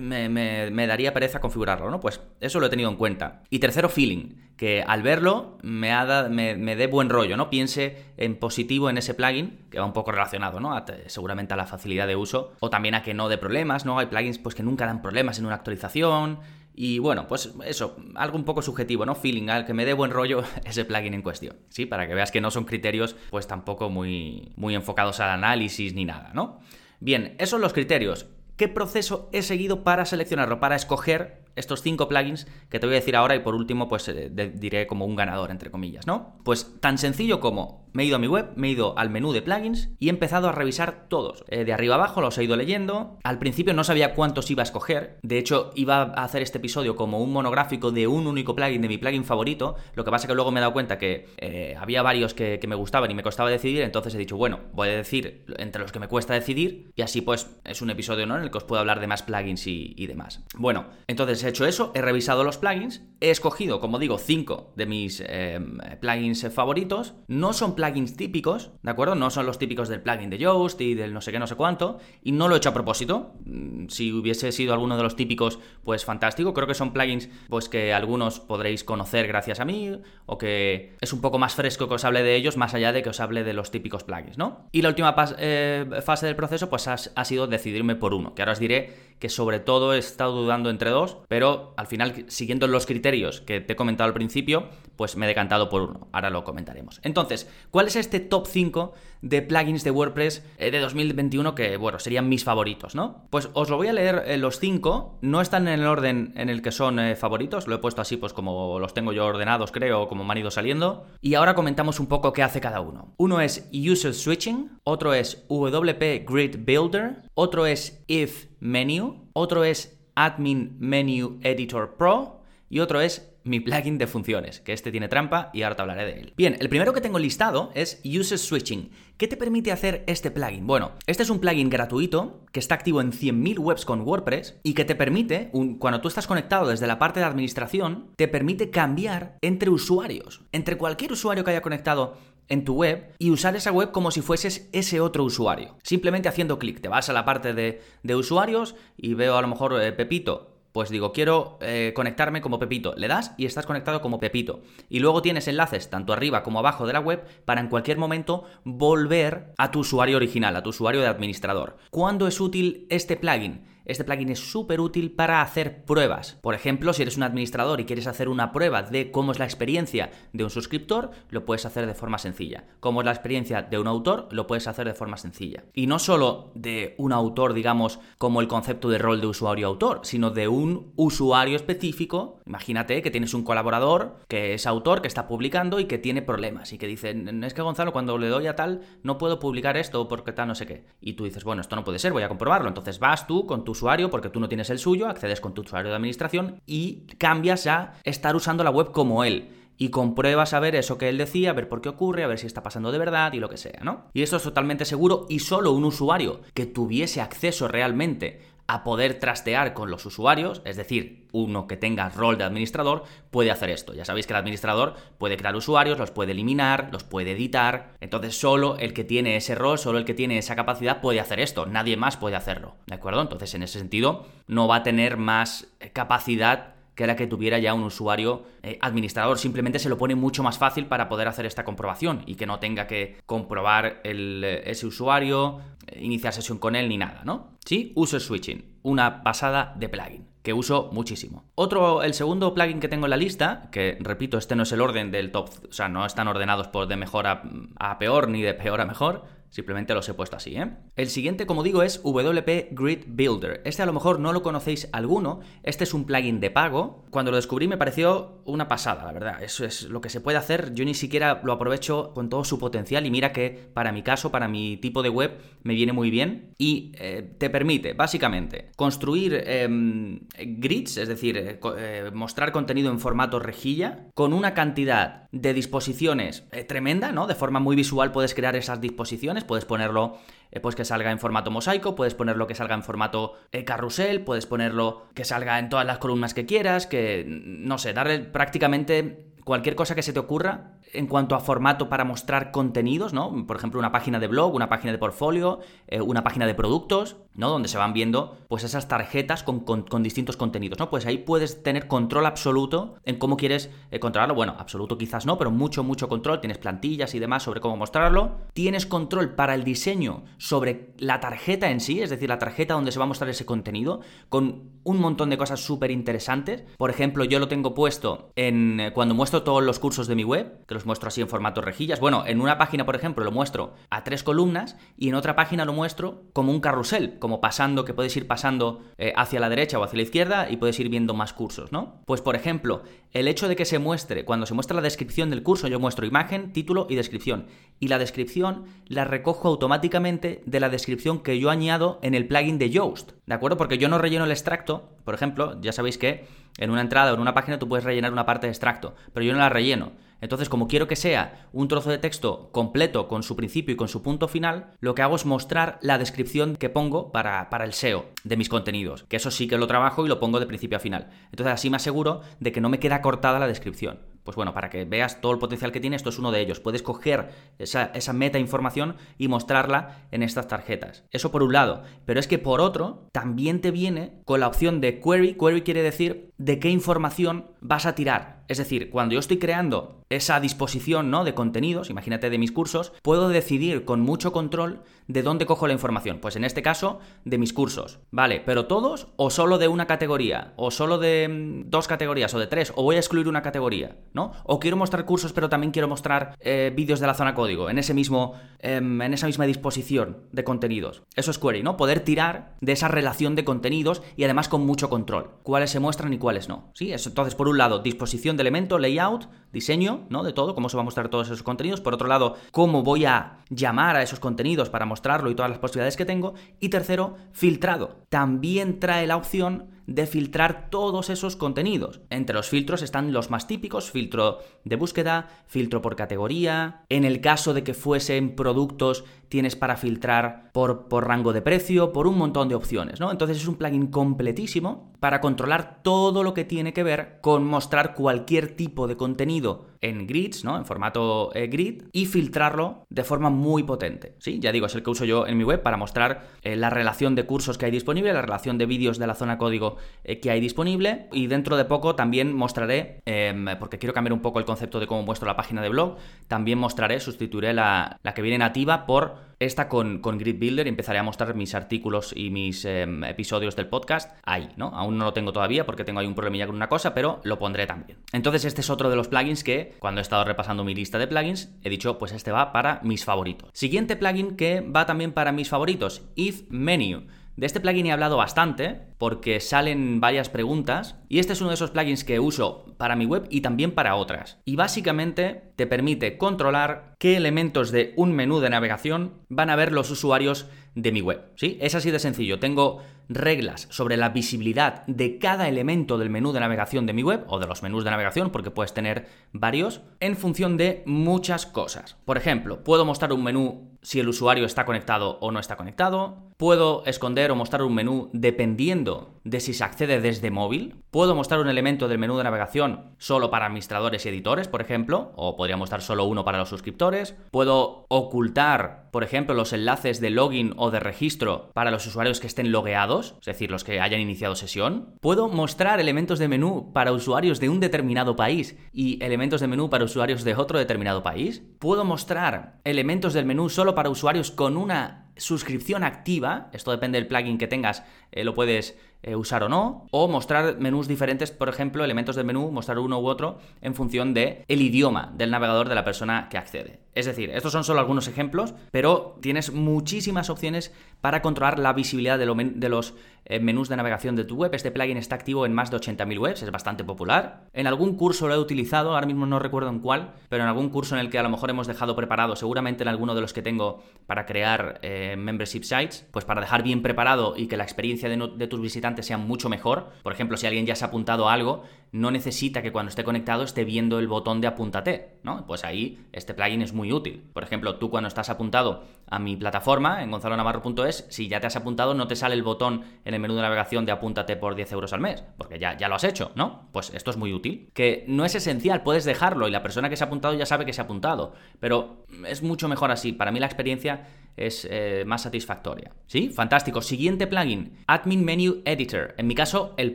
me, 0.00 0.86
daría 0.86 1.12
pereza 1.12 1.40
configurarlo, 1.40 1.90
¿no? 1.90 1.98
Pues 1.98 2.20
eso 2.40 2.60
lo 2.60 2.66
he 2.66 2.70
tenido 2.70 2.88
en 2.90 2.94
cuenta. 2.94 3.42
Y 3.50 3.58
tercero, 3.58 3.88
feeling, 3.88 4.36
que 4.56 4.84
al 4.86 5.02
verlo 5.02 5.58
me, 5.62 6.76
dé 6.76 6.86
buen 6.86 7.08
rollo, 7.08 7.36
¿no? 7.36 7.50
Piense 7.50 8.12
en 8.16 8.36
positivo 8.36 8.88
en 8.88 8.98
ese 8.98 9.14
plugin, 9.14 9.66
que 9.68 9.80
va 9.80 9.84
un 9.84 9.92
poco 9.92 10.12
relacionado, 10.12 10.60
¿no? 10.60 10.80
seguramente 11.06 11.54
a 11.54 11.56
la 11.56 11.66
facilidad 11.66 12.06
de 12.06 12.14
uso, 12.14 12.52
o 12.60 12.70
también 12.70 12.94
a 12.94 13.02
que 13.02 13.14
no 13.14 13.28
dé 13.28 13.36
problemas, 13.36 13.84
¿no? 13.84 13.98
Hay 13.98 14.06
plugins 14.06 14.38
pues 14.38 14.54
que 14.54 14.62
nunca 14.62 14.86
dan 14.86 15.02
problemas 15.02 15.40
en 15.40 15.46
una 15.46 15.56
actualización, 15.56 16.38
y 16.80 17.00
bueno, 17.00 17.26
pues 17.26 17.52
eso, 17.64 17.96
algo 18.14 18.36
un 18.36 18.44
poco 18.44 18.62
subjetivo, 18.62 19.04
¿no? 19.04 19.16
Feeling, 19.16 19.48
al 19.48 19.66
que 19.66 19.74
me 19.74 19.84
dé 19.84 19.94
buen 19.94 20.12
rollo 20.12 20.44
ese 20.64 20.84
plugin 20.84 21.12
en 21.12 21.22
cuestión, 21.22 21.56
¿sí? 21.70 21.86
Para 21.86 22.06
que 22.06 22.14
veas 22.14 22.30
que 22.30 22.40
no 22.40 22.52
son 22.52 22.66
criterios, 22.66 23.16
pues 23.30 23.48
tampoco 23.48 23.90
muy, 23.90 24.52
muy 24.54 24.76
enfocados 24.76 25.18
al 25.18 25.30
análisis 25.30 25.92
ni 25.94 26.04
nada, 26.04 26.30
¿no? 26.34 26.60
Bien, 27.00 27.34
esos 27.38 27.50
son 27.50 27.62
los 27.62 27.72
criterios. 27.72 28.26
¿Qué 28.56 28.68
proceso 28.68 29.28
he 29.32 29.42
seguido 29.42 29.82
para 29.82 30.04
seleccionarlo, 30.04 30.60
para 30.60 30.76
escoger 30.76 31.42
estos 31.58 31.82
cinco 31.82 32.08
plugins 32.08 32.46
que 32.68 32.78
te 32.78 32.86
voy 32.86 32.94
a 32.96 33.00
decir 33.00 33.16
ahora 33.16 33.34
y 33.34 33.40
por 33.40 33.54
último 33.54 33.88
pues 33.88 34.08
eh, 34.08 34.30
diré 34.54 34.86
como 34.86 35.04
un 35.04 35.16
ganador 35.16 35.50
entre 35.50 35.70
comillas, 35.70 36.06
¿no? 36.06 36.36
Pues 36.44 36.80
tan 36.80 36.98
sencillo 36.98 37.40
como 37.40 37.88
me 37.92 38.02
he 38.02 38.06
ido 38.06 38.16
a 38.16 38.18
mi 38.18 38.28
web, 38.28 38.50
me 38.56 38.68
he 38.68 38.70
ido 38.70 38.96
al 38.98 39.10
menú 39.10 39.32
de 39.32 39.42
plugins 39.42 39.90
y 39.98 40.06
he 40.06 40.10
empezado 40.10 40.48
a 40.48 40.52
revisar 40.52 41.08
todos. 41.08 41.44
Eh, 41.48 41.64
de 41.64 41.72
arriba 41.72 41.96
abajo 41.96 42.20
los 42.20 42.36
he 42.38 42.44
ido 42.44 42.56
leyendo. 42.56 43.18
Al 43.24 43.38
principio 43.38 43.74
no 43.74 43.84
sabía 43.84 44.14
cuántos 44.14 44.50
iba 44.50 44.62
a 44.62 44.64
escoger. 44.64 45.18
De 45.22 45.38
hecho, 45.38 45.72
iba 45.74 46.02
a 46.02 46.24
hacer 46.24 46.42
este 46.42 46.58
episodio 46.58 46.96
como 46.96 47.18
un 47.18 47.32
monográfico 47.32 47.90
de 47.90 48.06
un 48.06 48.26
único 48.26 48.54
plugin, 48.54 48.82
de 48.82 48.88
mi 48.88 48.98
plugin 48.98 49.24
favorito. 49.24 49.76
Lo 49.94 50.04
que 50.04 50.10
pasa 50.10 50.28
que 50.28 50.34
luego 50.34 50.50
me 50.50 50.60
he 50.60 50.62
dado 50.62 50.72
cuenta 50.72 50.98
que 50.98 51.28
eh, 51.38 51.76
había 51.78 52.02
varios 52.02 52.34
que, 52.34 52.60
me 52.68 52.74
gustaban 52.74 53.10
y 53.10 53.14
me 53.14 53.22
costaba 53.22 53.50
decidir. 53.50 53.82
Entonces 53.82 54.14
he 54.14 54.18
dicho, 54.18 54.36
bueno, 54.36 54.60
voy 54.72 54.88
a 54.90 54.96
decir 54.96 55.44
entre 55.56 55.82
los 55.82 55.90
que 55.90 55.98
me 55.98 56.08
cuesta 56.08 56.34
decidir. 56.34 56.92
Y 56.94 57.02
así 57.02 57.22
pues 57.22 57.50
es 57.64 57.82
un 57.82 57.90
episodio 57.90 58.26
¿no? 58.26 58.36
en 58.36 58.42
el 58.42 58.50
que 58.50 58.58
os 58.58 58.64
puedo 58.64 58.78
hablar 58.78 59.00
de 59.00 59.06
más 59.06 59.22
plugins 59.22 59.66
y, 59.66 59.94
y 59.96 60.06
demás. 60.06 60.44
Bueno, 60.56 60.86
entonces 61.06 61.42
hecho 61.48 61.66
eso, 61.66 61.92
he 61.94 62.02
revisado 62.02 62.44
los 62.44 62.58
plugins, 62.58 63.02
he 63.20 63.30
escogido, 63.30 63.80
como 63.80 63.98
digo, 63.98 64.18
5 64.18 64.72
de 64.76 64.86
mis 64.86 65.22
em, 65.26 65.78
plugins 66.00 66.46
favoritos. 66.52 67.14
No 67.26 67.52
son 67.52 67.74
plugins 67.74 68.16
típicos, 68.16 68.70
¿de 68.82 68.90
acuerdo? 68.90 69.14
No 69.14 69.30
son 69.30 69.46
los 69.46 69.58
típicos 69.58 69.88
del 69.88 70.02
plugin 70.02 70.30
de 70.30 70.38
Yoast 70.38 70.80
y 70.80 70.94
del 70.94 71.12
no 71.12 71.20
sé 71.20 71.32
qué, 71.32 71.38
no 71.38 71.46
sé 71.46 71.56
cuánto. 71.56 71.98
Y 72.22 72.32
no 72.32 72.48
lo 72.48 72.54
he 72.54 72.58
hecho 72.58 72.68
a 72.68 72.74
propósito. 72.74 73.34
Mm, 73.44 73.88
si 73.88 74.12
hubiese 74.12 74.52
sido 74.52 74.72
alguno 74.72 74.96
de 74.96 75.02
los 75.02 75.16
típicos, 75.16 75.58
pues 75.84 76.04
fantástico. 76.04 76.54
Creo 76.54 76.66
que 76.66 76.74
son 76.74 76.92
plugins 76.92 77.28
pues 77.48 77.68
que 77.68 77.92
algunos 77.92 78.40
podréis 78.40 78.84
conocer 78.84 79.26
gracias 79.26 79.60
a 79.60 79.64
mí, 79.64 80.00
o 80.26 80.38
que 80.38 80.96
es 81.00 81.12
un 81.12 81.20
poco 81.20 81.38
más 81.38 81.54
fresco 81.54 81.88
que 81.88 81.94
os 81.94 82.04
hable 82.04 82.22
de 82.22 82.36
ellos, 82.36 82.56
más 82.56 82.74
allá 82.74 82.92
de 82.92 83.02
que 83.02 83.10
os 83.10 83.20
hable 83.20 83.44
de 83.44 83.52
los 83.52 83.70
típicos 83.70 84.04
plugins, 84.04 84.38
¿no? 84.38 84.68
Y 84.72 84.82
la 84.82 84.90
última 84.90 85.14
eh, 85.38 85.86
fase 86.04 86.26
del 86.26 86.36
proceso, 86.36 86.70
pues 86.70 86.86
ha 86.88 87.24
sido 87.24 87.46
decidirme 87.46 87.96
por 87.96 88.14
uno, 88.14 88.34
que 88.34 88.42
ahora 88.42 88.52
os 88.52 88.58
diré 88.58 89.07
que 89.18 89.28
sobre 89.28 89.60
todo 89.60 89.94
he 89.94 89.98
estado 89.98 90.32
dudando 90.32 90.70
entre 90.70 90.90
dos, 90.90 91.18
pero 91.28 91.74
al 91.76 91.86
final, 91.86 92.24
siguiendo 92.28 92.66
los 92.66 92.86
criterios 92.86 93.40
que 93.40 93.60
te 93.60 93.72
he 93.72 93.76
comentado 93.76 94.06
al 94.08 94.14
principio, 94.14 94.68
pues 94.96 95.16
me 95.16 95.26
he 95.26 95.28
decantado 95.28 95.68
por 95.68 95.82
uno. 95.82 96.08
Ahora 96.12 96.30
lo 96.30 96.44
comentaremos. 96.44 97.00
Entonces, 97.02 97.48
¿cuál 97.70 97.86
es 97.88 97.96
este 97.96 98.20
top 98.20 98.46
5 98.46 98.92
de 99.22 99.42
plugins 99.42 99.84
de 99.84 99.90
WordPress 99.90 100.44
eh, 100.58 100.70
de 100.70 100.78
2021 100.78 101.54
que, 101.54 101.76
bueno, 101.76 101.98
serían 101.98 102.28
mis 102.28 102.44
favoritos, 102.44 102.94
¿no? 102.94 103.26
Pues 103.30 103.50
os 103.54 103.70
lo 103.70 103.76
voy 103.76 103.88
a 103.88 103.92
leer 103.92 104.24
eh, 104.26 104.38
los 104.38 104.58
5, 104.58 105.18
no 105.22 105.40
están 105.40 105.68
en 105.68 105.80
el 105.80 105.86
orden 105.86 106.32
en 106.36 106.48
el 106.48 106.62
que 106.62 106.72
son 106.72 106.98
eh, 106.98 107.16
favoritos, 107.16 107.66
lo 107.66 107.74
he 107.74 107.78
puesto 107.78 108.02
así 108.02 108.16
pues 108.16 108.32
como 108.32 108.78
los 108.78 108.94
tengo 108.94 109.12
yo 109.12 109.26
ordenados, 109.26 109.72
creo, 109.72 110.08
como 110.08 110.24
me 110.24 110.32
han 110.32 110.38
ido 110.38 110.50
saliendo. 110.50 111.06
Y 111.20 111.34
ahora 111.34 111.54
comentamos 111.54 112.00
un 112.00 112.06
poco 112.06 112.32
qué 112.32 112.42
hace 112.42 112.60
cada 112.60 112.80
uno. 112.80 113.14
Uno 113.16 113.40
es 113.40 113.68
User 113.72 114.14
Switching, 114.14 114.78
otro 114.84 115.14
es 115.14 115.44
WP 115.48 116.24
Grid 116.28 116.56
Builder, 116.64 117.22
otro 117.34 117.66
es 117.66 118.04
If 118.06 118.46
Menu, 118.60 119.28
otro 119.32 119.64
es 119.64 119.98
Admin 120.14 120.76
Menu 120.78 121.38
Editor 121.42 121.96
Pro 121.96 122.42
y 122.68 122.80
otro 122.80 123.00
es 123.00 123.37
mi 123.48 123.60
plugin 123.60 123.98
de 123.98 124.06
funciones, 124.06 124.60
que 124.60 124.72
este 124.72 124.90
tiene 124.90 125.08
trampa 125.08 125.50
y 125.52 125.62
ahora 125.62 125.76
te 125.76 125.82
hablaré 125.82 126.04
de 126.04 126.20
él. 126.20 126.32
Bien, 126.36 126.56
el 126.60 126.68
primero 126.68 126.92
que 126.92 127.00
tengo 127.00 127.18
listado 127.18 127.70
es 127.74 128.00
User 128.04 128.38
Switching. 128.38 128.90
¿Qué 129.16 129.26
te 129.26 129.36
permite 129.36 129.72
hacer 129.72 130.04
este 130.06 130.30
plugin? 130.30 130.66
Bueno, 130.66 130.92
este 131.06 131.24
es 131.24 131.30
un 131.30 131.40
plugin 131.40 131.70
gratuito 131.70 132.40
que 132.52 132.60
está 132.60 132.76
activo 132.76 133.00
en 133.00 133.12
100.000 133.12 133.58
webs 133.58 133.84
con 133.84 134.02
WordPress 134.02 134.60
y 134.62 134.74
que 134.74 134.84
te 134.84 134.94
permite, 134.94 135.50
cuando 135.78 136.00
tú 136.00 136.08
estás 136.08 136.26
conectado 136.26 136.68
desde 136.68 136.86
la 136.86 136.98
parte 136.98 137.20
de 137.20 137.26
administración, 137.26 138.12
te 138.16 138.28
permite 138.28 138.70
cambiar 138.70 139.36
entre 139.42 139.70
usuarios, 139.70 140.42
entre 140.52 140.76
cualquier 140.76 141.12
usuario 141.12 141.42
que 141.42 141.50
haya 141.50 141.62
conectado 141.62 142.16
en 142.48 142.64
tu 142.64 142.74
web 142.74 143.14
y 143.18 143.30
usar 143.30 143.56
esa 143.56 143.72
web 143.72 143.90
como 143.90 144.10
si 144.10 144.22
fueses 144.22 144.68
ese 144.72 145.00
otro 145.00 145.24
usuario. 145.24 145.76
Simplemente 145.82 146.28
haciendo 146.28 146.58
clic, 146.58 146.80
te 146.80 146.88
vas 146.88 147.08
a 147.08 147.12
la 147.12 147.24
parte 147.24 147.54
de, 147.54 147.80
usuarios 148.14 148.74
y 148.96 149.14
veo 149.14 149.36
a 149.36 149.42
lo 149.42 149.48
mejor 149.48 149.80
eh, 149.80 149.92
Pepito. 149.92 150.57
Pues 150.78 150.90
digo, 150.90 151.12
quiero 151.12 151.58
eh, 151.60 151.92
conectarme 151.92 152.40
como 152.40 152.60
Pepito. 152.60 152.94
Le 152.96 153.08
das 153.08 153.34
y 153.36 153.46
estás 153.46 153.66
conectado 153.66 154.00
como 154.00 154.20
Pepito. 154.20 154.60
Y 154.88 155.00
luego 155.00 155.22
tienes 155.22 155.48
enlaces 155.48 155.90
tanto 155.90 156.12
arriba 156.12 156.44
como 156.44 156.60
abajo 156.60 156.86
de 156.86 156.92
la 156.92 157.00
web 157.00 157.24
para 157.44 157.60
en 157.60 157.66
cualquier 157.66 157.98
momento 157.98 158.44
volver 158.62 159.54
a 159.58 159.72
tu 159.72 159.80
usuario 159.80 160.18
original, 160.18 160.54
a 160.54 160.62
tu 160.62 160.70
usuario 160.70 161.00
de 161.00 161.08
administrador. 161.08 161.78
¿Cuándo 161.90 162.28
es 162.28 162.40
útil 162.40 162.86
este 162.90 163.16
plugin? 163.16 163.64
Este 163.88 164.04
plugin 164.04 164.28
es 164.28 164.38
súper 164.38 164.82
útil 164.82 165.12
para 165.12 165.40
hacer 165.40 165.82
pruebas. 165.86 166.36
Por 166.42 166.54
ejemplo, 166.54 166.92
si 166.92 167.00
eres 167.00 167.16
un 167.16 167.22
administrador 167.22 167.80
y 167.80 167.86
quieres 167.86 168.06
hacer 168.06 168.28
una 168.28 168.52
prueba 168.52 168.82
de 168.82 169.10
cómo 169.10 169.32
es 169.32 169.38
la 169.38 169.46
experiencia 169.46 170.10
de 170.34 170.44
un 170.44 170.50
suscriptor, 170.50 171.10
lo 171.30 171.46
puedes 171.46 171.64
hacer 171.64 171.86
de 171.86 171.94
forma 171.94 172.18
sencilla. 172.18 172.64
Cómo 172.80 173.00
es 173.00 173.06
la 173.06 173.12
experiencia 173.12 173.62
de 173.62 173.78
un 173.78 173.86
autor, 173.86 174.28
lo 174.30 174.46
puedes 174.46 174.68
hacer 174.68 174.86
de 174.86 174.92
forma 174.92 175.16
sencilla. 175.16 175.64
Y 175.72 175.86
no 175.86 175.98
solo 175.98 176.52
de 176.54 176.96
un 176.98 177.14
autor, 177.14 177.54
digamos, 177.54 177.98
como 178.18 178.42
el 178.42 178.46
concepto 178.46 178.90
de 178.90 178.98
rol 178.98 179.22
de 179.22 179.26
usuario-autor, 179.26 180.00
sino 180.02 180.30
de 180.30 180.48
un 180.48 180.92
usuario 180.96 181.56
específico. 181.56 182.40
Imagínate 182.44 183.00
que 183.00 183.10
tienes 183.10 183.32
un 183.32 183.42
colaborador 183.42 184.18
que 184.28 184.52
es 184.52 184.66
autor, 184.66 185.00
que 185.00 185.08
está 185.08 185.26
publicando 185.26 185.80
y 185.80 185.86
que 185.86 185.96
tiene 185.96 186.20
problemas 186.20 186.74
y 186.74 186.78
que 186.78 186.86
dice, 186.86 187.16
es 187.42 187.54
que 187.54 187.62
Gonzalo, 187.62 187.94
cuando 187.94 188.18
le 188.18 188.28
doy 188.28 188.48
a 188.48 188.54
tal, 188.54 188.82
no 189.02 189.16
puedo 189.16 189.38
publicar 189.38 189.78
esto 189.78 190.08
porque 190.08 190.32
tal, 190.32 190.48
no 190.48 190.54
sé 190.54 190.66
qué. 190.66 190.84
Y 191.00 191.14
tú 191.14 191.24
dices, 191.24 191.42
bueno, 191.42 191.62
esto 191.62 191.74
no 191.74 191.84
puede 191.84 191.98
ser, 191.98 192.12
voy 192.12 192.22
a 192.22 192.28
comprobarlo. 192.28 192.68
Entonces 192.68 192.98
vas 192.98 193.26
tú 193.26 193.46
con 193.46 193.64
tu 193.64 193.77
usuario, 193.78 194.10
porque 194.10 194.28
tú 194.28 194.40
no 194.40 194.48
tienes 194.48 194.70
el 194.70 194.78
suyo, 194.78 195.08
accedes 195.08 195.40
con 195.40 195.54
tu 195.54 195.62
usuario 195.62 195.90
de 195.90 195.96
administración 195.96 196.60
y 196.66 197.06
cambias 197.18 197.66
a 197.66 197.94
estar 198.04 198.34
usando 198.36 198.64
la 198.64 198.70
web 198.70 198.90
como 198.92 199.24
él 199.24 199.50
y 199.78 199.90
compruebas 199.90 200.52
a 200.52 200.60
ver 200.60 200.74
eso 200.74 200.98
que 200.98 201.08
él 201.08 201.18
decía, 201.18 201.50
a 201.50 201.52
ver 201.54 201.68
por 201.68 201.80
qué 201.80 201.88
ocurre, 201.88 202.24
a 202.24 202.26
ver 202.26 202.38
si 202.38 202.46
está 202.46 202.62
pasando 202.62 202.90
de 202.90 202.98
verdad 202.98 203.32
y 203.32 203.38
lo 203.38 203.48
que 203.48 203.56
sea, 203.56 203.80
¿no? 203.82 204.06
Y 204.12 204.22
esto 204.22 204.36
es 204.36 204.42
totalmente 204.42 204.84
seguro 204.84 205.26
y 205.28 205.38
solo 205.38 205.72
un 205.72 205.84
usuario 205.84 206.40
que 206.52 206.66
tuviese 206.66 207.20
acceso 207.20 207.68
realmente 207.68 208.40
a 208.68 208.84
poder 208.84 209.18
trastear 209.18 209.72
con 209.72 209.90
los 209.90 210.04
usuarios, 210.04 210.60
es 210.66 210.76
decir, 210.76 211.26
uno 211.32 211.66
que 211.66 211.78
tenga 211.78 212.10
rol 212.10 212.36
de 212.36 212.44
administrador, 212.44 213.04
puede 213.30 213.50
hacer 213.50 213.70
esto. 213.70 213.94
Ya 213.94 214.04
sabéis 214.04 214.26
que 214.26 214.34
el 214.34 214.38
administrador 214.38 214.94
puede 215.16 215.38
crear 215.38 215.56
usuarios, 215.56 215.98
los 215.98 216.10
puede 216.10 216.32
eliminar, 216.32 216.90
los 216.92 217.02
puede 217.02 217.32
editar. 217.32 217.94
Entonces 218.00 218.38
solo 218.38 218.76
el 218.78 218.92
que 218.92 219.04
tiene 219.04 219.36
ese 219.36 219.54
rol, 219.54 219.78
solo 219.78 219.98
el 219.98 220.04
que 220.04 220.12
tiene 220.12 220.36
esa 220.36 220.54
capacidad 220.54 221.00
puede 221.00 221.18
hacer 221.18 221.40
esto. 221.40 221.64
Nadie 221.64 221.96
más 221.96 222.18
puede 222.18 222.36
hacerlo. 222.36 222.76
¿De 222.86 222.94
acuerdo? 222.94 223.22
Entonces 223.22 223.54
en 223.54 223.62
ese 223.62 223.78
sentido 223.78 224.26
no 224.46 224.68
va 224.68 224.76
a 224.76 224.82
tener 224.82 225.16
más 225.16 225.68
capacidad 225.94 226.74
que 226.98 227.06
la 227.06 227.14
que 227.14 227.28
tuviera 227.28 227.60
ya 227.60 227.74
un 227.74 227.84
usuario 227.84 228.42
eh, 228.60 228.76
administrador. 228.82 229.38
Simplemente 229.38 229.78
se 229.78 229.88
lo 229.88 229.96
pone 229.96 230.16
mucho 230.16 230.42
más 230.42 230.58
fácil 230.58 230.86
para 230.86 231.08
poder 231.08 231.28
hacer 231.28 231.46
esta 231.46 231.64
comprobación 231.64 232.24
y 232.26 232.34
que 232.34 232.44
no 232.44 232.58
tenga 232.58 232.88
que 232.88 233.18
comprobar 233.24 234.00
eh, 234.02 234.64
ese 234.66 234.84
usuario, 234.84 235.60
eh, 235.60 235.77
iniciar 235.96 236.32
sesión 236.32 236.58
con 236.58 236.76
él 236.76 236.88
ni 236.88 236.98
nada, 236.98 237.22
¿no? 237.24 237.58
Sí, 237.64 237.92
uso 237.94 238.18
switching, 238.20 238.64
una 238.82 239.22
pasada 239.22 239.74
de 239.76 239.88
plugin 239.88 240.28
que 240.42 240.54
uso 240.54 240.88
muchísimo. 240.92 241.44
Otro, 241.56 242.02
el 242.02 242.14
segundo 242.14 242.54
plugin 242.54 242.80
que 242.80 242.88
tengo 242.88 243.04
en 243.04 243.10
la 243.10 243.18
lista, 243.18 243.68
que 243.70 243.98
repito, 244.00 244.38
este 244.38 244.56
no 244.56 244.62
es 244.62 244.72
el 244.72 244.80
orden 244.80 245.10
del 245.10 245.30
top, 245.30 245.50
o 245.68 245.72
sea, 245.72 245.90
no 245.90 246.06
están 246.06 246.26
ordenados 246.26 246.68
por 246.68 246.86
de 246.86 246.96
mejor 246.96 247.26
a 247.26 247.98
peor 247.98 248.28
ni 248.30 248.40
de 248.40 248.54
peor 248.54 248.80
a 248.80 248.86
mejor, 248.86 249.24
Simplemente 249.50 249.94
los 249.94 250.08
he 250.08 250.14
puesto 250.14 250.36
así, 250.36 250.56
¿eh? 250.56 250.70
El 250.96 251.08
siguiente, 251.08 251.46
como 251.46 251.62
digo, 251.62 251.82
es 251.82 252.02
WP 252.02 252.68
Grid 252.72 253.04
Builder. 253.06 253.62
Este 253.64 253.82
a 253.82 253.86
lo 253.86 253.92
mejor 253.92 254.20
no 254.20 254.32
lo 254.32 254.42
conocéis 254.42 254.88
alguno. 254.92 255.40
Este 255.62 255.84
es 255.84 255.94
un 255.94 256.04
plugin 256.04 256.40
de 256.40 256.50
pago. 256.50 257.04
Cuando 257.10 257.30
lo 257.30 257.36
descubrí 257.36 257.66
me 257.66 257.78
pareció 257.78 258.42
una 258.44 258.68
pasada, 258.68 259.04
la 259.04 259.12
verdad. 259.12 259.42
Eso 259.42 259.64
es 259.64 259.84
lo 259.84 260.00
que 260.00 260.10
se 260.10 260.20
puede 260.20 260.38
hacer. 260.38 260.74
Yo 260.74 260.84
ni 260.84 260.94
siquiera 260.94 261.40
lo 261.42 261.52
aprovecho 261.52 262.12
con 262.14 262.28
todo 262.28 262.44
su 262.44 262.58
potencial 262.58 263.06
y 263.06 263.10
mira 263.10 263.32
que 263.32 263.70
para 263.72 263.92
mi 263.92 264.02
caso, 264.02 264.30
para 264.30 264.48
mi 264.48 264.76
tipo 264.76 265.02
de 265.02 265.08
web, 265.08 265.38
me 265.62 265.74
viene 265.74 265.92
muy 265.92 266.10
bien. 266.10 266.54
Y 266.58 266.92
eh, 266.98 267.34
te 267.38 267.50
permite, 267.50 267.94
básicamente, 267.94 268.70
construir 268.76 269.42
em, 269.46 270.20
grids, 270.36 270.98
es 270.98 271.08
decir, 271.08 271.36
eh, 271.36 271.60
eh, 271.78 272.10
mostrar 272.12 272.52
contenido 272.52 272.90
en 272.90 272.98
formato 272.98 273.38
rejilla, 273.38 274.08
con 274.14 274.32
una 274.32 274.54
cantidad 274.54 275.28
de 275.30 275.54
disposiciones 275.54 276.44
tremenda, 276.66 277.12
¿no? 277.12 277.26
De 277.26 277.34
forma 277.34 277.60
muy 277.60 277.76
visual 277.76 278.12
puedes 278.12 278.34
crear 278.34 278.56
esas 278.56 278.80
disposiciones 278.80 279.37
puedes 279.44 279.64
ponerlo 279.64 280.18
eh, 280.50 280.60
pues 280.60 280.74
que 280.74 280.84
salga 280.84 281.10
en 281.10 281.18
formato 281.18 281.50
mosaico, 281.50 281.94
puedes 281.94 282.14
ponerlo 282.14 282.46
que 282.46 282.54
salga 282.54 282.74
en 282.74 282.82
formato 282.82 283.34
eh, 283.52 283.64
carrusel, 283.64 284.22
puedes 284.22 284.46
ponerlo 284.46 285.06
que 285.14 285.24
salga 285.24 285.58
en 285.58 285.68
todas 285.68 285.86
las 285.86 285.98
columnas 285.98 286.34
que 286.34 286.46
quieras, 286.46 286.86
que 286.86 287.24
no 287.26 287.78
sé, 287.78 287.92
darle 287.92 288.20
prácticamente 288.20 289.27
cualquier 289.48 289.74
cosa 289.76 289.94
que 289.94 290.02
se 290.02 290.12
te 290.12 290.18
ocurra 290.18 290.74
en 290.92 291.06
cuanto 291.06 291.34
a 291.34 291.40
formato 291.40 291.88
para 291.88 292.04
mostrar 292.04 292.50
contenidos, 292.50 293.14
¿no? 293.14 293.46
Por 293.46 293.56
ejemplo, 293.56 293.78
una 293.80 293.92
página 293.92 294.20
de 294.20 294.26
blog, 294.26 294.54
una 294.54 294.68
página 294.68 294.92
de 294.92 294.98
portfolio, 294.98 295.60
eh, 295.86 296.02
una 296.02 296.22
página 296.22 296.46
de 296.46 296.54
productos, 296.54 297.16
¿no? 297.34 297.48
Donde 297.48 297.68
se 297.68 297.78
van 297.78 297.94
viendo, 297.94 298.36
pues, 298.48 298.62
esas 298.64 298.88
tarjetas 298.88 299.42
con, 299.42 300.02
distintos 300.02 300.36
contenidos, 300.36 300.78
¿no? 300.78 300.90
Pues 300.90 301.06
ahí 301.06 301.18
puedes 301.18 301.62
tener 301.62 301.88
control 301.88 302.26
absoluto 302.26 302.96
en 303.04 303.18
cómo 303.18 303.38
quieres 303.38 303.70
eh, 303.90 303.98
controlarlo. 303.98 304.34
Bueno, 304.34 304.54
absoluto 304.58 304.98
quizás 304.98 305.24
no, 305.24 305.38
pero 305.38 305.50
mucho, 305.50 305.82
mucho 305.82 306.08
control. 306.08 306.40
Tienes 306.40 306.58
plantillas 306.58 307.14
y 307.14 307.18
demás 307.18 307.42
sobre 307.42 307.60
cómo 307.60 307.76
mostrarlo. 307.76 308.36
Tienes 308.52 308.84
control 308.84 309.34
para 309.34 309.54
el 309.54 309.64
diseño 309.64 310.24
sobre 310.36 310.90
la 310.98 311.20
tarjeta 311.20 311.70
en 311.70 311.80
sí, 311.80 312.02
es 312.02 312.10
decir, 312.10 312.28
la 312.28 312.38
tarjeta 312.38 312.74
donde 312.74 312.92
se 312.92 312.98
va 312.98 313.06
a 313.06 313.08
mostrar 313.08 313.30
ese 313.30 313.46
contenido, 313.46 314.00
con 314.28 314.72
un 314.84 314.98
montón 314.98 315.30
de 315.30 315.38
cosas 315.38 315.60
súper 315.60 315.90
interesantes. 315.90 316.64
Por 316.76 316.90
ejemplo, 316.90 317.24
yo 317.24 317.38
lo 317.38 317.48
tengo 317.48 317.74
puesto 317.74 318.30
en 318.36 318.80
eh, 318.80 318.92
cuando 318.92 319.14
todos 319.42 319.62
los 319.62 319.78
cursos 319.78 320.06
de 320.06 320.14
mi 320.14 320.24
web, 320.24 320.64
que 320.66 320.74
los 320.74 320.86
muestro 320.86 321.08
así 321.08 321.20
en 321.20 321.28
formato 321.28 321.60
rejillas. 321.60 322.00
Bueno, 322.00 322.24
en 322.26 322.40
una 322.40 322.58
página, 322.58 322.84
por 322.84 322.96
ejemplo, 322.96 323.24
lo 323.24 323.32
muestro 323.32 323.74
a 323.90 324.04
tres 324.04 324.22
columnas 324.22 324.76
y 324.96 325.08
en 325.08 325.14
otra 325.14 325.36
página 325.36 325.64
lo 325.64 325.72
muestro 325.72 326.24
como 326.32 326.52
un 326.52 326.60
carrusel, 326.60 327.18
como 327.18 327.40
pasando, 327.40 327.84
que 327.84 327.94
puedes 327.94 328.16
ir 328.16 328.26
pasando 328.26 328.80
eh, 328.98 329.12
hacia 329.16 329.40
la 329.40 329.48
derecha 329.48 329.78
o 329.78 329.84
hacia 329.84 329.96
la 329.96 330.02
izquierda 330.02 330.50
y 330.50 330.56
puedes 330.56 330.78
ir 330.80 330.88
viendo 330.88 331.14
más 331.14 331.32
cursos, 331.32 331.72
¿no? 331.72 332.02
Pues, 332.06 332.20
por 332.20 332.36
ejemplo, 332.36 332.82
el 333.12 333.28
hecho 333.28 333.48
de 333.48 333.56
que 333.56 333.64
se 333.64 333.78
muestre, 333.78 334.24
cuando 334.24 334.46
se 334.46 334.54
muestra 334.54 334.76
la 334.76 334.82
descripción 334.82 335.30
del 335.30 335.42
curso, 335.42 335.68
yo 335.68 335.80
muestro 335.80 336.06
imagen, 336.06 336.52
título 336.52 336.86
y 336.90 336.94
descripción. 336.94 337.46
Y 337.80 337.88
la 337.88 337.98
descripción 337.98 338.64
la 338.86 339.04
recojo 339.04 339.48
automáticamente 339.48 340.42
de 340.44 340.60
la 340.60 340.68
descripción 340.68 341.20
que 341.20 341.38
yo 341.38 341.50
añado 341.50 341.98
en 342.02 342.14
el 342.14 342.26
plugin 342.26 342.58
de 342.58 342.70
Yoast, 342.70 343.12
¿de 343.26 343.34
acuerdo? 343.34 343.56
Porque 343.56 343.78
yo 343.78 343.88
no 343.88 343.98
relleno 343.98 344.24
el 344.24 344.30
extracto, 344.30 344.90
por 345.04 345.14
ejemplo, 345.14 345.60
ya 345.60 345.72
sabéis 345.72 345.98
que 345.98 346.26
en 346.58 346.70
una 346.70 346.80
entrada 346.80 347.12
o 347.12 347.14
en 347.14 347.20
una 347.20 347.34
página 347.34 347.58
tú 347.58 347.68
puedes 347.68 347.84
rellenar 347.84 348.12
una 348.12 348.26
parte 348.26 348.46
de 348.46 348.50
extracto, 348.50 348.94
pero 349.12 349.24
yo 349.24 349.27
no 349.32 349.38
la 349.38 349.48
relleno. 349.48 349.92
Entonces, 350.20 350.48
como 350.48 350.66
quiero 350.66 350.88
que 350.88 350.96
sea 350.96 351.46
un 351.52 351.68
trozo 351.68 351.90
de 351.90 351.98
texto 351.98 352.50
completo 352.50 353.06
con 353.06 353.22
su 353.22 353.36
principio 353.36 353.74
y 353.74 353.76
con 353.76 353.88
su 353.88 354.02
punto 354.02 354.26
final, 354.26 354.72
lo 354.80 354.94
que 354.94 355.02
hago 355.02 355.16
es 355.16 355.26
mostrar 355.26 355.78
la 355.80 355.98
descripción 355.98 356.56
que 356.56 356.68
pongo 356.68 357.12
para, 357.12 357.50
para, 357.50 357.64
el 357.64 357.72
SEO 357.72 358.06
de 358.24 358.36
mis 358.36 358.48
contenidos, 358.48 359.04
que 359.04 359.16
eso 359.16 359.30
sí 359.30 359.46
que 359.46 359.58
lo 359.58 359.66
trabajo 359.66 360.04
y 360.04 360.08
lo 360.08 360.18
pongo 360.18 360.40
de 360.40 360.46
principio 360.46 360.76
a 360.76 360.80
final. 360.80 361.10
Entonces, 361.30 361.54
así 361.54 361.70
me 361.70 361.76
aseguro 361.76 362.22
de 362.40 362.52
que 362.52 362.60
no 362.60 362.68
me 362.68 362.80
queda 362.80 363.00
cortada 363.00 363.38
la 363.38 363.46
descripción. 363.46 364.00
Pues 364.28 364.36
bueno, 364.36 364.52
para 364.52 364.68
que 364.68 364.84
veas 364.84 365.22
todo 365.22 365.32
el 365.32 365.38
potencial 365.38 365.72
que 365.72 365.80
tiene, 365.80 365.96
esto 365.96 366.10
es 366.10 366.18
uno 366.18 366.30
de 366.30 366.40
ellos. 366.40 366.60
Puedes 366.60 366.82
coger 366.82 367.30
esa, 367.58 367.84
esa 367.94 368.12
meta 368.12 368.38
información 368.38 368.96
y 369.16 369.26
mostrarla 369.26 370.06
en 370.10 370.22
estas 370.22 370.48
tarjetas. 370.48 371.04
Eso 371.10 371.30
por 371.30 371.42
un 371.42 371.54
lado. 371.54 371.82
Pero 372.04 372.20
es 372.20 372.26
que 372.26 372.38
por 372.38 372.60
otro, 372.60 373.08
también 373.10 373.62
te 373.62 373.70
viene 373.70 374.20
con 374.26 374.40
la 374.40 374.48
opción 374.48 374.82
de 374.82 375.00
query. 375.00 375.38
Query 375.38 375.62
quiere 375.62 375.82
decir 375.82 376.30
de 376.36 376.58
qué 376.58 376.68
información 376.68 377.46
vas 377.60 377.86
a 377.86 377.94
tirar. 377.94 378.44
Es 378.48 378.58
decir, 378.58 378.90
cuando 378.90 379.12
yo 379.12 379.20
estoy 379.20 379.38
creando 379.38 380.02
esa 380.08 380.40
disposición 380.40 381.10
¿no? 381.10 381.24
de 381.24 381.34
contenidos, 381.34 381.90
imagínate 381.90 382.30
de 382.30 382.38
mis 382.38 382.50
cursos, 382.50 382.92
puedo 383.02 383.28
decidir 383.28 383.84
con 383.84 384.00
mucho 384.00 384.32
control 384.32 384.82
de 385.06 385.22
dónde 385.22 385.46
cojo 385.46 385.66
la 385.66 385.74
información. 385.74 386.18
Pues 386.20 386.36
en 386.36 386.44
este 386.44 386.62
caso, 386.62 387.00
de 387.24 387.38
mis 387.38 387.52
cursos. 387.52 388.00
Vale, 388.10 388.42
pero 388.44 388.66
todos 388.66 389.08
o 389.16 389.30
solo 389.30 389.58
de 389.58 389.68
una 389.68 389.86
categoría, 389.86 390.52
o 390.56 390.70
solo 390.70 390.98
de 390.98 391.28
mm, 391.28 391.70
dos 391.70 391.88
categorías, 391.88 392.32
o 392.34 392.38
de 392.38 392.46
tres, 392.46 392.72
o 392.76 392.82
voy 392.82 392.96
a 392.96 393.00
excluir 393.00 393.28
una 393.28 393.42
categoría, 393.42 393.96
¿no? 394.12 394.32
O 394.44 394.60
quiero 394.60 394.76
mostrar 394.76 395.04
cursos, 395.04 395.32
pero 395.32 395.48
también 395.48 395.72
quiero 395.72 395.88
mostrar 395.88 396.34
eh, 396.40 396.72
vídeos 396.74 397.00
de 397.00 397.06
la 397.06 397.14
zona 397.14 397.34
código, 397.34 397.68
en, 397.68 397.78
ese 397.78 397.94
mismo, 397.94 398.34
em, 398.60 399.00
en 399.02 399.14
esa 399.14 399.26
misma 399.26 399.46
disposición 399.46 400.24
de 400.32 400.44
contenidos. 400.44 401.02
Eso 401.16 401.30
es 401.30 401.38
query, 401.38 401.62
¿no? 401.62 401.76
Poder 401.76 402.00
tirar 402.00 402.56
de 402.60 402.72
esa 402.72 402.88
relación 402.88 403.34
de 403.34 403.44
contenidos 403.44 404.02
y 404.16 404.24
además 404.24 404.48
con 404.48 404.64
mucho 404.64 404.88
control. 404.88 405.30
Cuáles 405.42 405.70
se 405.70 405.80
muestran 405.80 406.12
y 406.12 406.18
cuáles 406.18 406.48
no. 406.48 406.70
¿Sí? 406.74 406.92
Entonces, 406.92 407.34
por 407.34 407.47
un 407.48 407.58
lado, 407.58 407.80
disposición 407.80 408.36
de 408.36 408.42
elemento, 408.42 408.78
layout, 408.78 409.28
diseño, 409.52 410.06
¿no? 410.10 410.22
De 410.22 410.32
todo, 410.32 410.54
cómo 410.54 410.68
se 410.68 410.76
va 410.76 410.82
a 410.82 410.84
mostrar 410.84 411.08
todos 411.08 411.28
esos 411.28 411.42
contenidos. 411.42 411.80
Por 411.80 411.94
otro 411.94 412.08
lado, 412.08 412.36
cómo 412.50 412.82
voy 412.82 413.04
a 413.04 413.38
llamar 413.50 413.96
a 413.96 414.02
esos 414.02 414.20
contenidos 414.20 414.70
para 414.70 414.86
mostrarlo 414.86 415.30
y 415.30 415.34
todas 415.34 415.50
las 415.50 415.58
posibilidades 415.58 415.96
que 415.96 416.04
tengo. 416.04 416.34
Y 416.60 416.68
tercero, 416.68 417.16
filtrado. 417.32 417.96
También 418.08 418.80
trae 418.80 419.06
la 419.06 419.16
opción 419.16 419.77
de 419.88 420.06
filtrar 420.06 420.68
todos 420.68 421.08
esos 421.08 421.34
contenidos. 421.34 422.02
Entre 422.10 422.36
los 422.36 422.48
filtros 422.48 422.82
están 422.82 423.12
los 423.12 423.30
más 423.30 423.46
típicos, 423.46 423.90
filtro 423.90 424.38
de 424.64 424.76
búsqueda, 424.76 425.28
filtro 425.46 425.80
por 425.80 425.96
categoría. 425.96 426.84
En 426.90 427.04
el 427.04 427.22
caso 427.22 427.54
de 427.54 427.64
que 427.64 427.72
fuesen 427.72 428.36
productos, 428.36 429.04
tienes 429.28 429.56
para 429.56 429.76
filtrar 429.76 430.50
por, 430.52 430.88
por 430.88 431.08
rango 431.08 431.32
de 431.32 431.42
precio, 431.42 431.92
por 431.92 432.06
un 432.06 432.18
montón 432.18 432.48
de 432.48 432.54
opciones, 432.54 433.00
¿no? 433.00 433.10
Entonces 433.10 433.38
es 433.38 433.48
un 433.48 433.56
plugin 433.56 433.86
completísimo 433.86 434.92
para 435.00 435.20
controlar 435.20 435.82
todo 435.82 436.22
lo 436.22 436.34
que 436.34 436.44
tiene 436.44 436.72
que 436.72 436.82
ver 436.82 437.18
con 437.20 437.44
mostrar 437.46 437.94
cualquier 437.94 438.56
tipo 438.56 438.88
de 438.88 438.96
contenido 438.96 439.66
en 439.80 440.06
grids, 440.06 440.44
¿no? 440.44 440.56
En 440.56 440.66
formato 440.66 441.30
eh, 441.34 441.46
grid 441.46 441.84
y 441.92 442.06
filtrarlo 442.06 442.84
de 442.88 443.04
forma 443.04 443.30
muy 443.30 443.62
potente. 443.62 444.16
Sí, 444.18 444.40
ya 444.40 444.52
digo, 444.52 444.66
es 444.66 444.74
el 444.74 444.82
que 444.82 444.90
uso 444.90 445.04
yo 445.04 445.26
en 445.26 445.38
mi 445.38 445.44
web 445.44 445.62
para 445.62 445.76
mostrar 445.76 446.26
eh, 446.42 446.56
la 446.56 446.68
relación 446.68 447.14
de 447.14 447.26
cursos 447.26 447.58
que 447.58 447.66
hay 447.66 447.70
disponible, 447.70 448.12
la 448.12 448.22
relación 448.22 448.58
de 448.58 448.66
vídeos 448.66 448.98
de 448.98 449.06
la 449.06 449.14
zona 449.14 449.38
código 449.38 449.76
que 450.22 450.30
hay 450.30 450.40
disponible 450.40 451.06
y 451.12 451.26
dentro 451.26 451.56
de 451.56 451.64
poco 451.64 451.94
también 451.94 452.34
mostraré, 452.34 453.02
em, 453.04 453.46
porque 453.58 453.78
quiero 453.78 453.92
cambiar 453.92 454.12
un 454.12 454.20
poco 454.20 454.38
el 454.38 454.44
concepto 454.44 454.80
de 454.80 454.86
cómo 454.86 455.02
muestro 455.02 455.26
la 455.26 455.36
página 455.36 455.60
de 455.60 455.68
blog, 455.68 455.96
también 456.28 456.58
mostraré, 456.58 457.00
sustituiré 457.00 457.52
la, 457.52 457.98
la 458.02 458.14
que 458.14 458.22
viene 458.22 458.38
nativa 458.38 458.86
por 458.86 459.28
esta 459.40 459.68
con, 459.68 460.00
con 460.00 460.18
Grid 460.18 460.38
Builder 460.38 460.66
y 460.66 460.70
empezaré 460.70 460.98
a 460.98 461.02
mostrar 461.02 461.34
mis 461.34 461.54
artículos 461.54 462.12
y 462.14 462.30
mis 462.30 462.64
em, 462.64 463.04
episodios 463.04 463.54
del 463.54 463.68
podcast 463.68 464.16
ahí, 464.24 464.48
¿no? 464.56 464.68
Aún 464.74 464.98
no 464.98 465.04
lo 465.04 465.12
tengo 465.12 465.32
todavía 465.32 465.64
porque 465.64 465.84
tengo 465.84 466.00
ahí 466.00 466.06
un 466.06 466.14
problemilla 466.14 466.46
con 466.46 466.56
una 466.56 466.68
cosa, 466.68 466.94
pero 466.94 467.20
lo 467.24 467.38
pondré 467.38 467.66
también. 467.66 467.98
Entonces 468.12 468.44
este 468.44 468.62
es 468.62 468.70
otro 468.70 468.90
de 468.90 468.96
los 468.96 469.08
plugins 469.08 469.44
que 469.44 469.74
cuando 469.78 470.00
he 470.00 470.02
estado 470.02 470.24
repasando 470.24 470.64
mi 470.64 470.74
lista 470.74 470.98
de 470.98 471.06
plugins 471.06 471.52
he 471.62 471.70
dicho 471.70 471.98
pues 471.98 472.12
este 472.12 472.32
va 472.32 472.52
para 472.52 472.80
mis 472.82 473.04
favoritos. 473.04 473.50
Siguiente 473.52 473.96
plugin 473.96 474.36
que 474.36 474.60
va 474.60 474.86
también 474.86 475.12
para 475.12 475.32
mis 475.32 475.48
favoritos, 475.48 476.02
If 476.16 476.42
Menu. 476.50 477.06
De 477.36 477.46
este 477.46 477.60
plugin 477.60 477.86
he 477.86 477.92
hablado 477.92 478.16
bastante 478.16 478.87
porque 478.98 479.40
salen 479.40 480.00
varias 480.00 480.28
preguntas 480.28 480.96
y 481.08 481.20
este 481.20 481.32
es 481.32 481.40
uno 481.40 481.50
de 481.50 481.54
esos 481.54 481.70
plugins 481.70 482.04
que 482.04 482.20
uso 482.20 482.66
para 482.76 482.96
mi 482.96 483.06
web 483.06 483.26
y 483.30 483.40
también 483.40 483.72
para 483.72 483.94
otras. 483.94 484.38
Y 484.44 484.56
básicamente 484.56 485.52
te 485.56 485.66
permite 485.66 486.18
controlar 486.18 486.94
qué 486.98 487.16
elementos 487.16 487.70
de 487.70 487.94
un 487.96 488.12
menú 488.12 488.40
de 488.40 488.50
navegación 488.50 489.14
van 489.28 489.50
a 489.50 489.56
ver 489.56 489.72
los 489.72 489.90
usuarios 489.90 490.46
de 490.74 490.92
mi 490.92 491.00
web. 491.00 491.22
¿Sí? 491.36 491.58
Es 491.60 491.74
así 491.74 491.90
de 491.90 491.98
sencillo. 491.98 492.38
Tengo 492.38 492.82
reglas 493.08 493.66
sobre 493.70 493.96
la 493.96 494.10
visibilidad 494.10 494.86
de 494.86 495.18
cada 495.18 495.48
elemento 495.48 495.96
del 495.96 496.10
menú 496.10 496.32
de 496.32 496.40
navegación 496.40 496.86
de 496.86 496.92
mi 496.92 497.02
web 497.02 497.24
o 497.28 497.38
de 497.38 497.46
los 497.46 497.62
menús 497.62 497.84
de 497.84 497.90
navegación 497.90 498.30
porque 498.30 498.50
puedes 498.50 498.74
tener 498.74 499.06
varios 499.32 499.80
en 500.00 500.16
función 500.16 500.56
de 500.56 500.82
muchas 500.86 501.46
cosas. 501.46 501.96
Por 502.04 502.18
ejemplo, 502.18 502.62
puedo 502.64 502.84
mostrar 502.84 503.12
un 503.12 503.24
menú 503.24 503.78
si 503.82 504.00
el 504.00 504.08
usuario 504.08 504.44
está 504.44 504.66
conectado 504.66 505.18
o 505.20 505.30
no 505.32 505.40
está 505.40 505.56
conectado. 505.56 506.28
Puedo 506.36 506.84
esconder 506.84 507.30
o 507.30 507.36
mostrar 507.36 507.62
un 507.62 507.74
menú 507.74 508.10
dependiendo 508.12 508.87
de 509.24 509.40
si 509.40 509.54
se 509.54 509.64
accede 509.64 510.00
desde 510.00 510.30
móvil. 510.30 510.76
Puedo 510.90 511.14
mostrar 511.14 511.40
un 511.40 511.48
elemento 511.48 511.88
del 511.88 511.98
menú 511.98 512.16
de 512.16 512.24
navegación 512.24 512.94
solo 512.98 513.30
para 513.30 513.46
administradores 513.46 514.04
y 514.04 514.08
editores, 514.08 514.48
por 514.48 514.60
ejemplo, 514.60 515.12
o 515.16 515.36
podría 515.36 515.56
mostrar 515.56 515.82
solo 515.82 516.04
uno 516.04 516.24
para 516.24 516.38
los 516.38 516.48
suscriptores. 516.48 517.14
Puedo 517.30 517.86
ocultar, 517.88 518.87
por 518.90 519.04
ejemplo, 519.04 519.34
los 519.34 519.52
enlaces 519.52 520.00
de 520.00 520.10
login 520.10 520.54
o 520.56 520.70
de 520.70 520.80
registro 520.80 521.50
para 521.54 521.70
los 521.70 521.86
usuarios 521.86 522.20
que 522.20 522.26
estén 522.26 522.52
logueados, 522.52 523.16
es 523.20 523.26
decir, 523.26 523.50
los 523.50 523.64
que 523.64 523.80
hayan 523.80 524.00
iniciado 524.00 524.34
sesión. 524.34 524.94
Puedo 525.00 525.28
mostrar 525.28 525.80
elementos 525.80 526.18
de 526.18 526.28
menú 526.28 526.72
para 526.72 526.92
usuarios 526.92 527.40
de 527.40 527.48
un 527.48 527.60
determinado 527.60 528.16
país 528.16 528.56
y 528.72 529.02
elementos 529.04 529.40
de 529.40 529.48
menú 529.48 529.70
para 529.70 529.84
usuarios 529.84 530.24
de 530.24 530.34
otro 530.34 530.58
determinado 530.58 531.02
país. 531.02 531.42
Puedo 531.58 531.84
mostrar 531.84 532.60
elementos 532.64 533.14
del 533.14 533.26
menú 533.26 533.48
solo 533.48 533.74
para 533.74 533.90
usuarios 533.90 534.30
con 534.30 534.56
una 534.56 535.08
suscripción 535.18 535.84
activa, 535.84 536.48
esto 536.52 536.70
depende 536.70 536.98
del 536.98 537.08
plugin 537.08 537.38
que 537.38 537.48
tengas, 537.48 537.82
eh, 538.12 538.24
lo 538.24 538.34
puedes 538.34 538.78
eh, 539.02 539.14
usar 539.14 539.44
o 539.44 539.48
no, 539.48 539.86
o 539.92 540.08
mostrar 540.08 540.58
menús 540.58 540.88
diferentes, 540.88 541.30
por 541.30 541.48
ejemplo, 541.48 541.84
elementos 541.84 542.16
del 542.16 542.26
menú, 542.26 542.50
mostrar 542.50 542.78
uno 542.78 542.98
u 542.98 543.06
otro 543.06 543.38
en 543.60 543.74
función 543.74 544.12
de 544.12 544.44
el 544.48 544.60
idioma 544.60 545.12
del 545.14 545.30
navegador 545.30 545.68
de 545.68 545.74
la 545.76 545.84
persona 545.84 546.28
que 546.28 546.36
accede. 546.36 546.80
Es 546.94 547.06
decir, 547.06 547.30
estos 547.30 547.52
son 547.52 547.62
solo 547.62 547.78
algunos 547.78 548.08
ejemplos, 548.08 548.54
pero 548.72 549.16
tienes 549.20 549.52
muchísimas 549.52 550.30
opciones 550.30 550.74
para 551.00 551.22
controlar 551.22 551.60
la 551.60 551.72
visibilidad 551.72 552.18
de, 552.18 552.68
los 552.68 552.94
menús 553.40 553.68
de 553.68 553.76
navegación 553.76 554.16
de 554.16 554.24
tu 554.24 554.36
web. 554.36 554.54
Este 554.54 554.70
plugin 554.70 554.96
está 554.96 555.14
activo 555.14 555.44
en 555.46 555.52
más 555.52 555.70
de 555.70 555.76
80.000 555.76 556.18
webs, 556.18 556.42
es 556.42 556.50
bastante 556.50 556.84
popular. 556.84 557.48
En 557.52 557.66
algún 557.66 557.96
curso 557.96 558.28
lo 558.28 558.34
he 558.34 558.38
utilizado, 558.38 558.94
ahora 558.94 559.06
mismo 559.06 559.26
no 559.26 559.38
recuerdo 559.38 559.70
en 559.70 559.80
cuál, 559.80 560.14
pero 560.28 560.42
en 560.42 560.48
algún 560.48 560.70
curso 560.70 560.94
en 560.94 561.00
el 561.00 561.10
que 561.10 561.18
a 561.18 561.22
lo 561.22 561.28
mejor 561.28 561.50
hemos 561.50 561.66
dejado 561.66 561.94
preparado, 561.94 562.36
seguramente 562.36 562.82
en 562.82 562.88
alguno 562.88 563.14
de 563.14 563.20
los 563.20 563.32
que 563.32 563.42
tengo 563.42 563.82
para 564.06 564.26
crear 564.26 564.78
eh, 564.82 565.16
membership 565.18 565.62
sites, 565.62 566.06
pues 566.10 566.24
para 566.24 566.40
dejar 566.40 566.62
bien 566.62 566.82
preparado 566.82 567.34
y 567.36 567.46
que 567.46 567.56
la 567.56 567.64
experiencia 567.64 568.08
de, 568.08 568.16
de 568.36 568.46
tus 568.46 568.60
visitantes 568.60 569.06
sea 569.06 569.18
mucho 569.18 569.48
mejor. 569.48 569.90
Por 570.02 570.12
ejemplo, 570.12 570.36
si 570.36 570.46
alguien 570.46 570.66
ya 570.66 570.74
se 570.74 570.84
ha 570.84 570.88
apuntado 570.88 571.28
a 571.28 571.32
algo, 571.32 571.64
no 571.92 572.10
necesita 572.10 572.62
que 572.62 572.72
cuando 572.72 572.90
esté 572.90 573.04
conectado 573.04 573.42
esté 573.42 573.64
viendo 573.64 573.98
el 573.98 574.08
botón 574.08 574.40
de 574.40 574.46
apúntate, 574.46 575.18
¿no? 575.22 575.46
Pues 575.46 575.64
ahí 575.64 576.06
este 576.12 576.34
plugin 576.34 576.62
es 576.62 576.72
muy 576.72 576.92
útil. 576.92 577.24
Por 577.32 577.42
ejemplo, 577.42 577.76
tú 577.76 577.90
cuando 577.90 578.08
estás 578.08 578.30
apuntado 578.30 578.84
a 579.06 579.18
mi 579.18 579.36
plataforma 579.36 580.02
en 580.02 580.10
gonzalonavarro.es, 580.10 581.06
si 581.08 581.28
ya 581.28 581.40
te 581.40 581.46
has 581.46 581.56
apuntado, 581.56 581.94
no 581.94 582.06
te 582.06 582.16
sale 582.16 582.34
el 582.34 582.42
botón 582.42 582.84
en 583.04 583.14
el 583.14 583.20
menú 583.20 583.34
de 583.34 583.42
navegación 583.42 583.86
de 583.86 583.92
apúntate 583.92 584.36
por 584.36 584.54
10 584.54 584.72
euros 584.72 584.92
al 584.92 585.00
mes, 585.00 585.24
porque 585.36 585.58
ya, 585.58 585.76
ya 585.76 585.88
lo 585.88 585.94
has 585.94 586.04
hecho, 586.04 586.32
¿no? 586.34 586.68
Pues 586.72 586.90
esto 586.94 587.10
es 587.10 587.16
muy 587.16 587.32
útil. 587.32 587.70
Que 587.72 588.04
no 588.08 588.24
es 588.24 588.34
esencial, 588.34 588.82
puedes 588.82 589.04
dejarlo 589.04 589.48
y 589.48 589.50
la 589.50 589.62
persona 589.62 589.88
que 589.88 589.96
se 589.96 590.04
ha 590.04 590.08
apuntado 590.08 590.34
ya 590.34 590.46
sabe 590.46 590.66
que 590.66 590.72
se 590.72 590.80
ha 590.80 590.84
apuntado, 590.84 591.32
pero 591.60 592.04
es 592.26 592.42
mucho 592.42 592.68
mejor 592.68 592.90
así. 592.90 593.12
Para 593.12 593.32
mí 593.32 593.40
la 593.40 593.46
experiencia 593.46 594.06
es 594.36 594.66
eh, 594.70 595.04
más 595.06 595.22
satisfactoria. 595.22 595.92
¿Sí? 596.06 596.30
Fantástico. 596.30 596.80
Siguiente 596.80 597.26
plugin, 597.26 597.78
Admin 597.86 598.24
Menu 598.24 598.62
Editor. 598.64 599.14
En 599.18 599.26
mi 599.26 599.34
caso, 599.34 599.74
el 599.76 599.94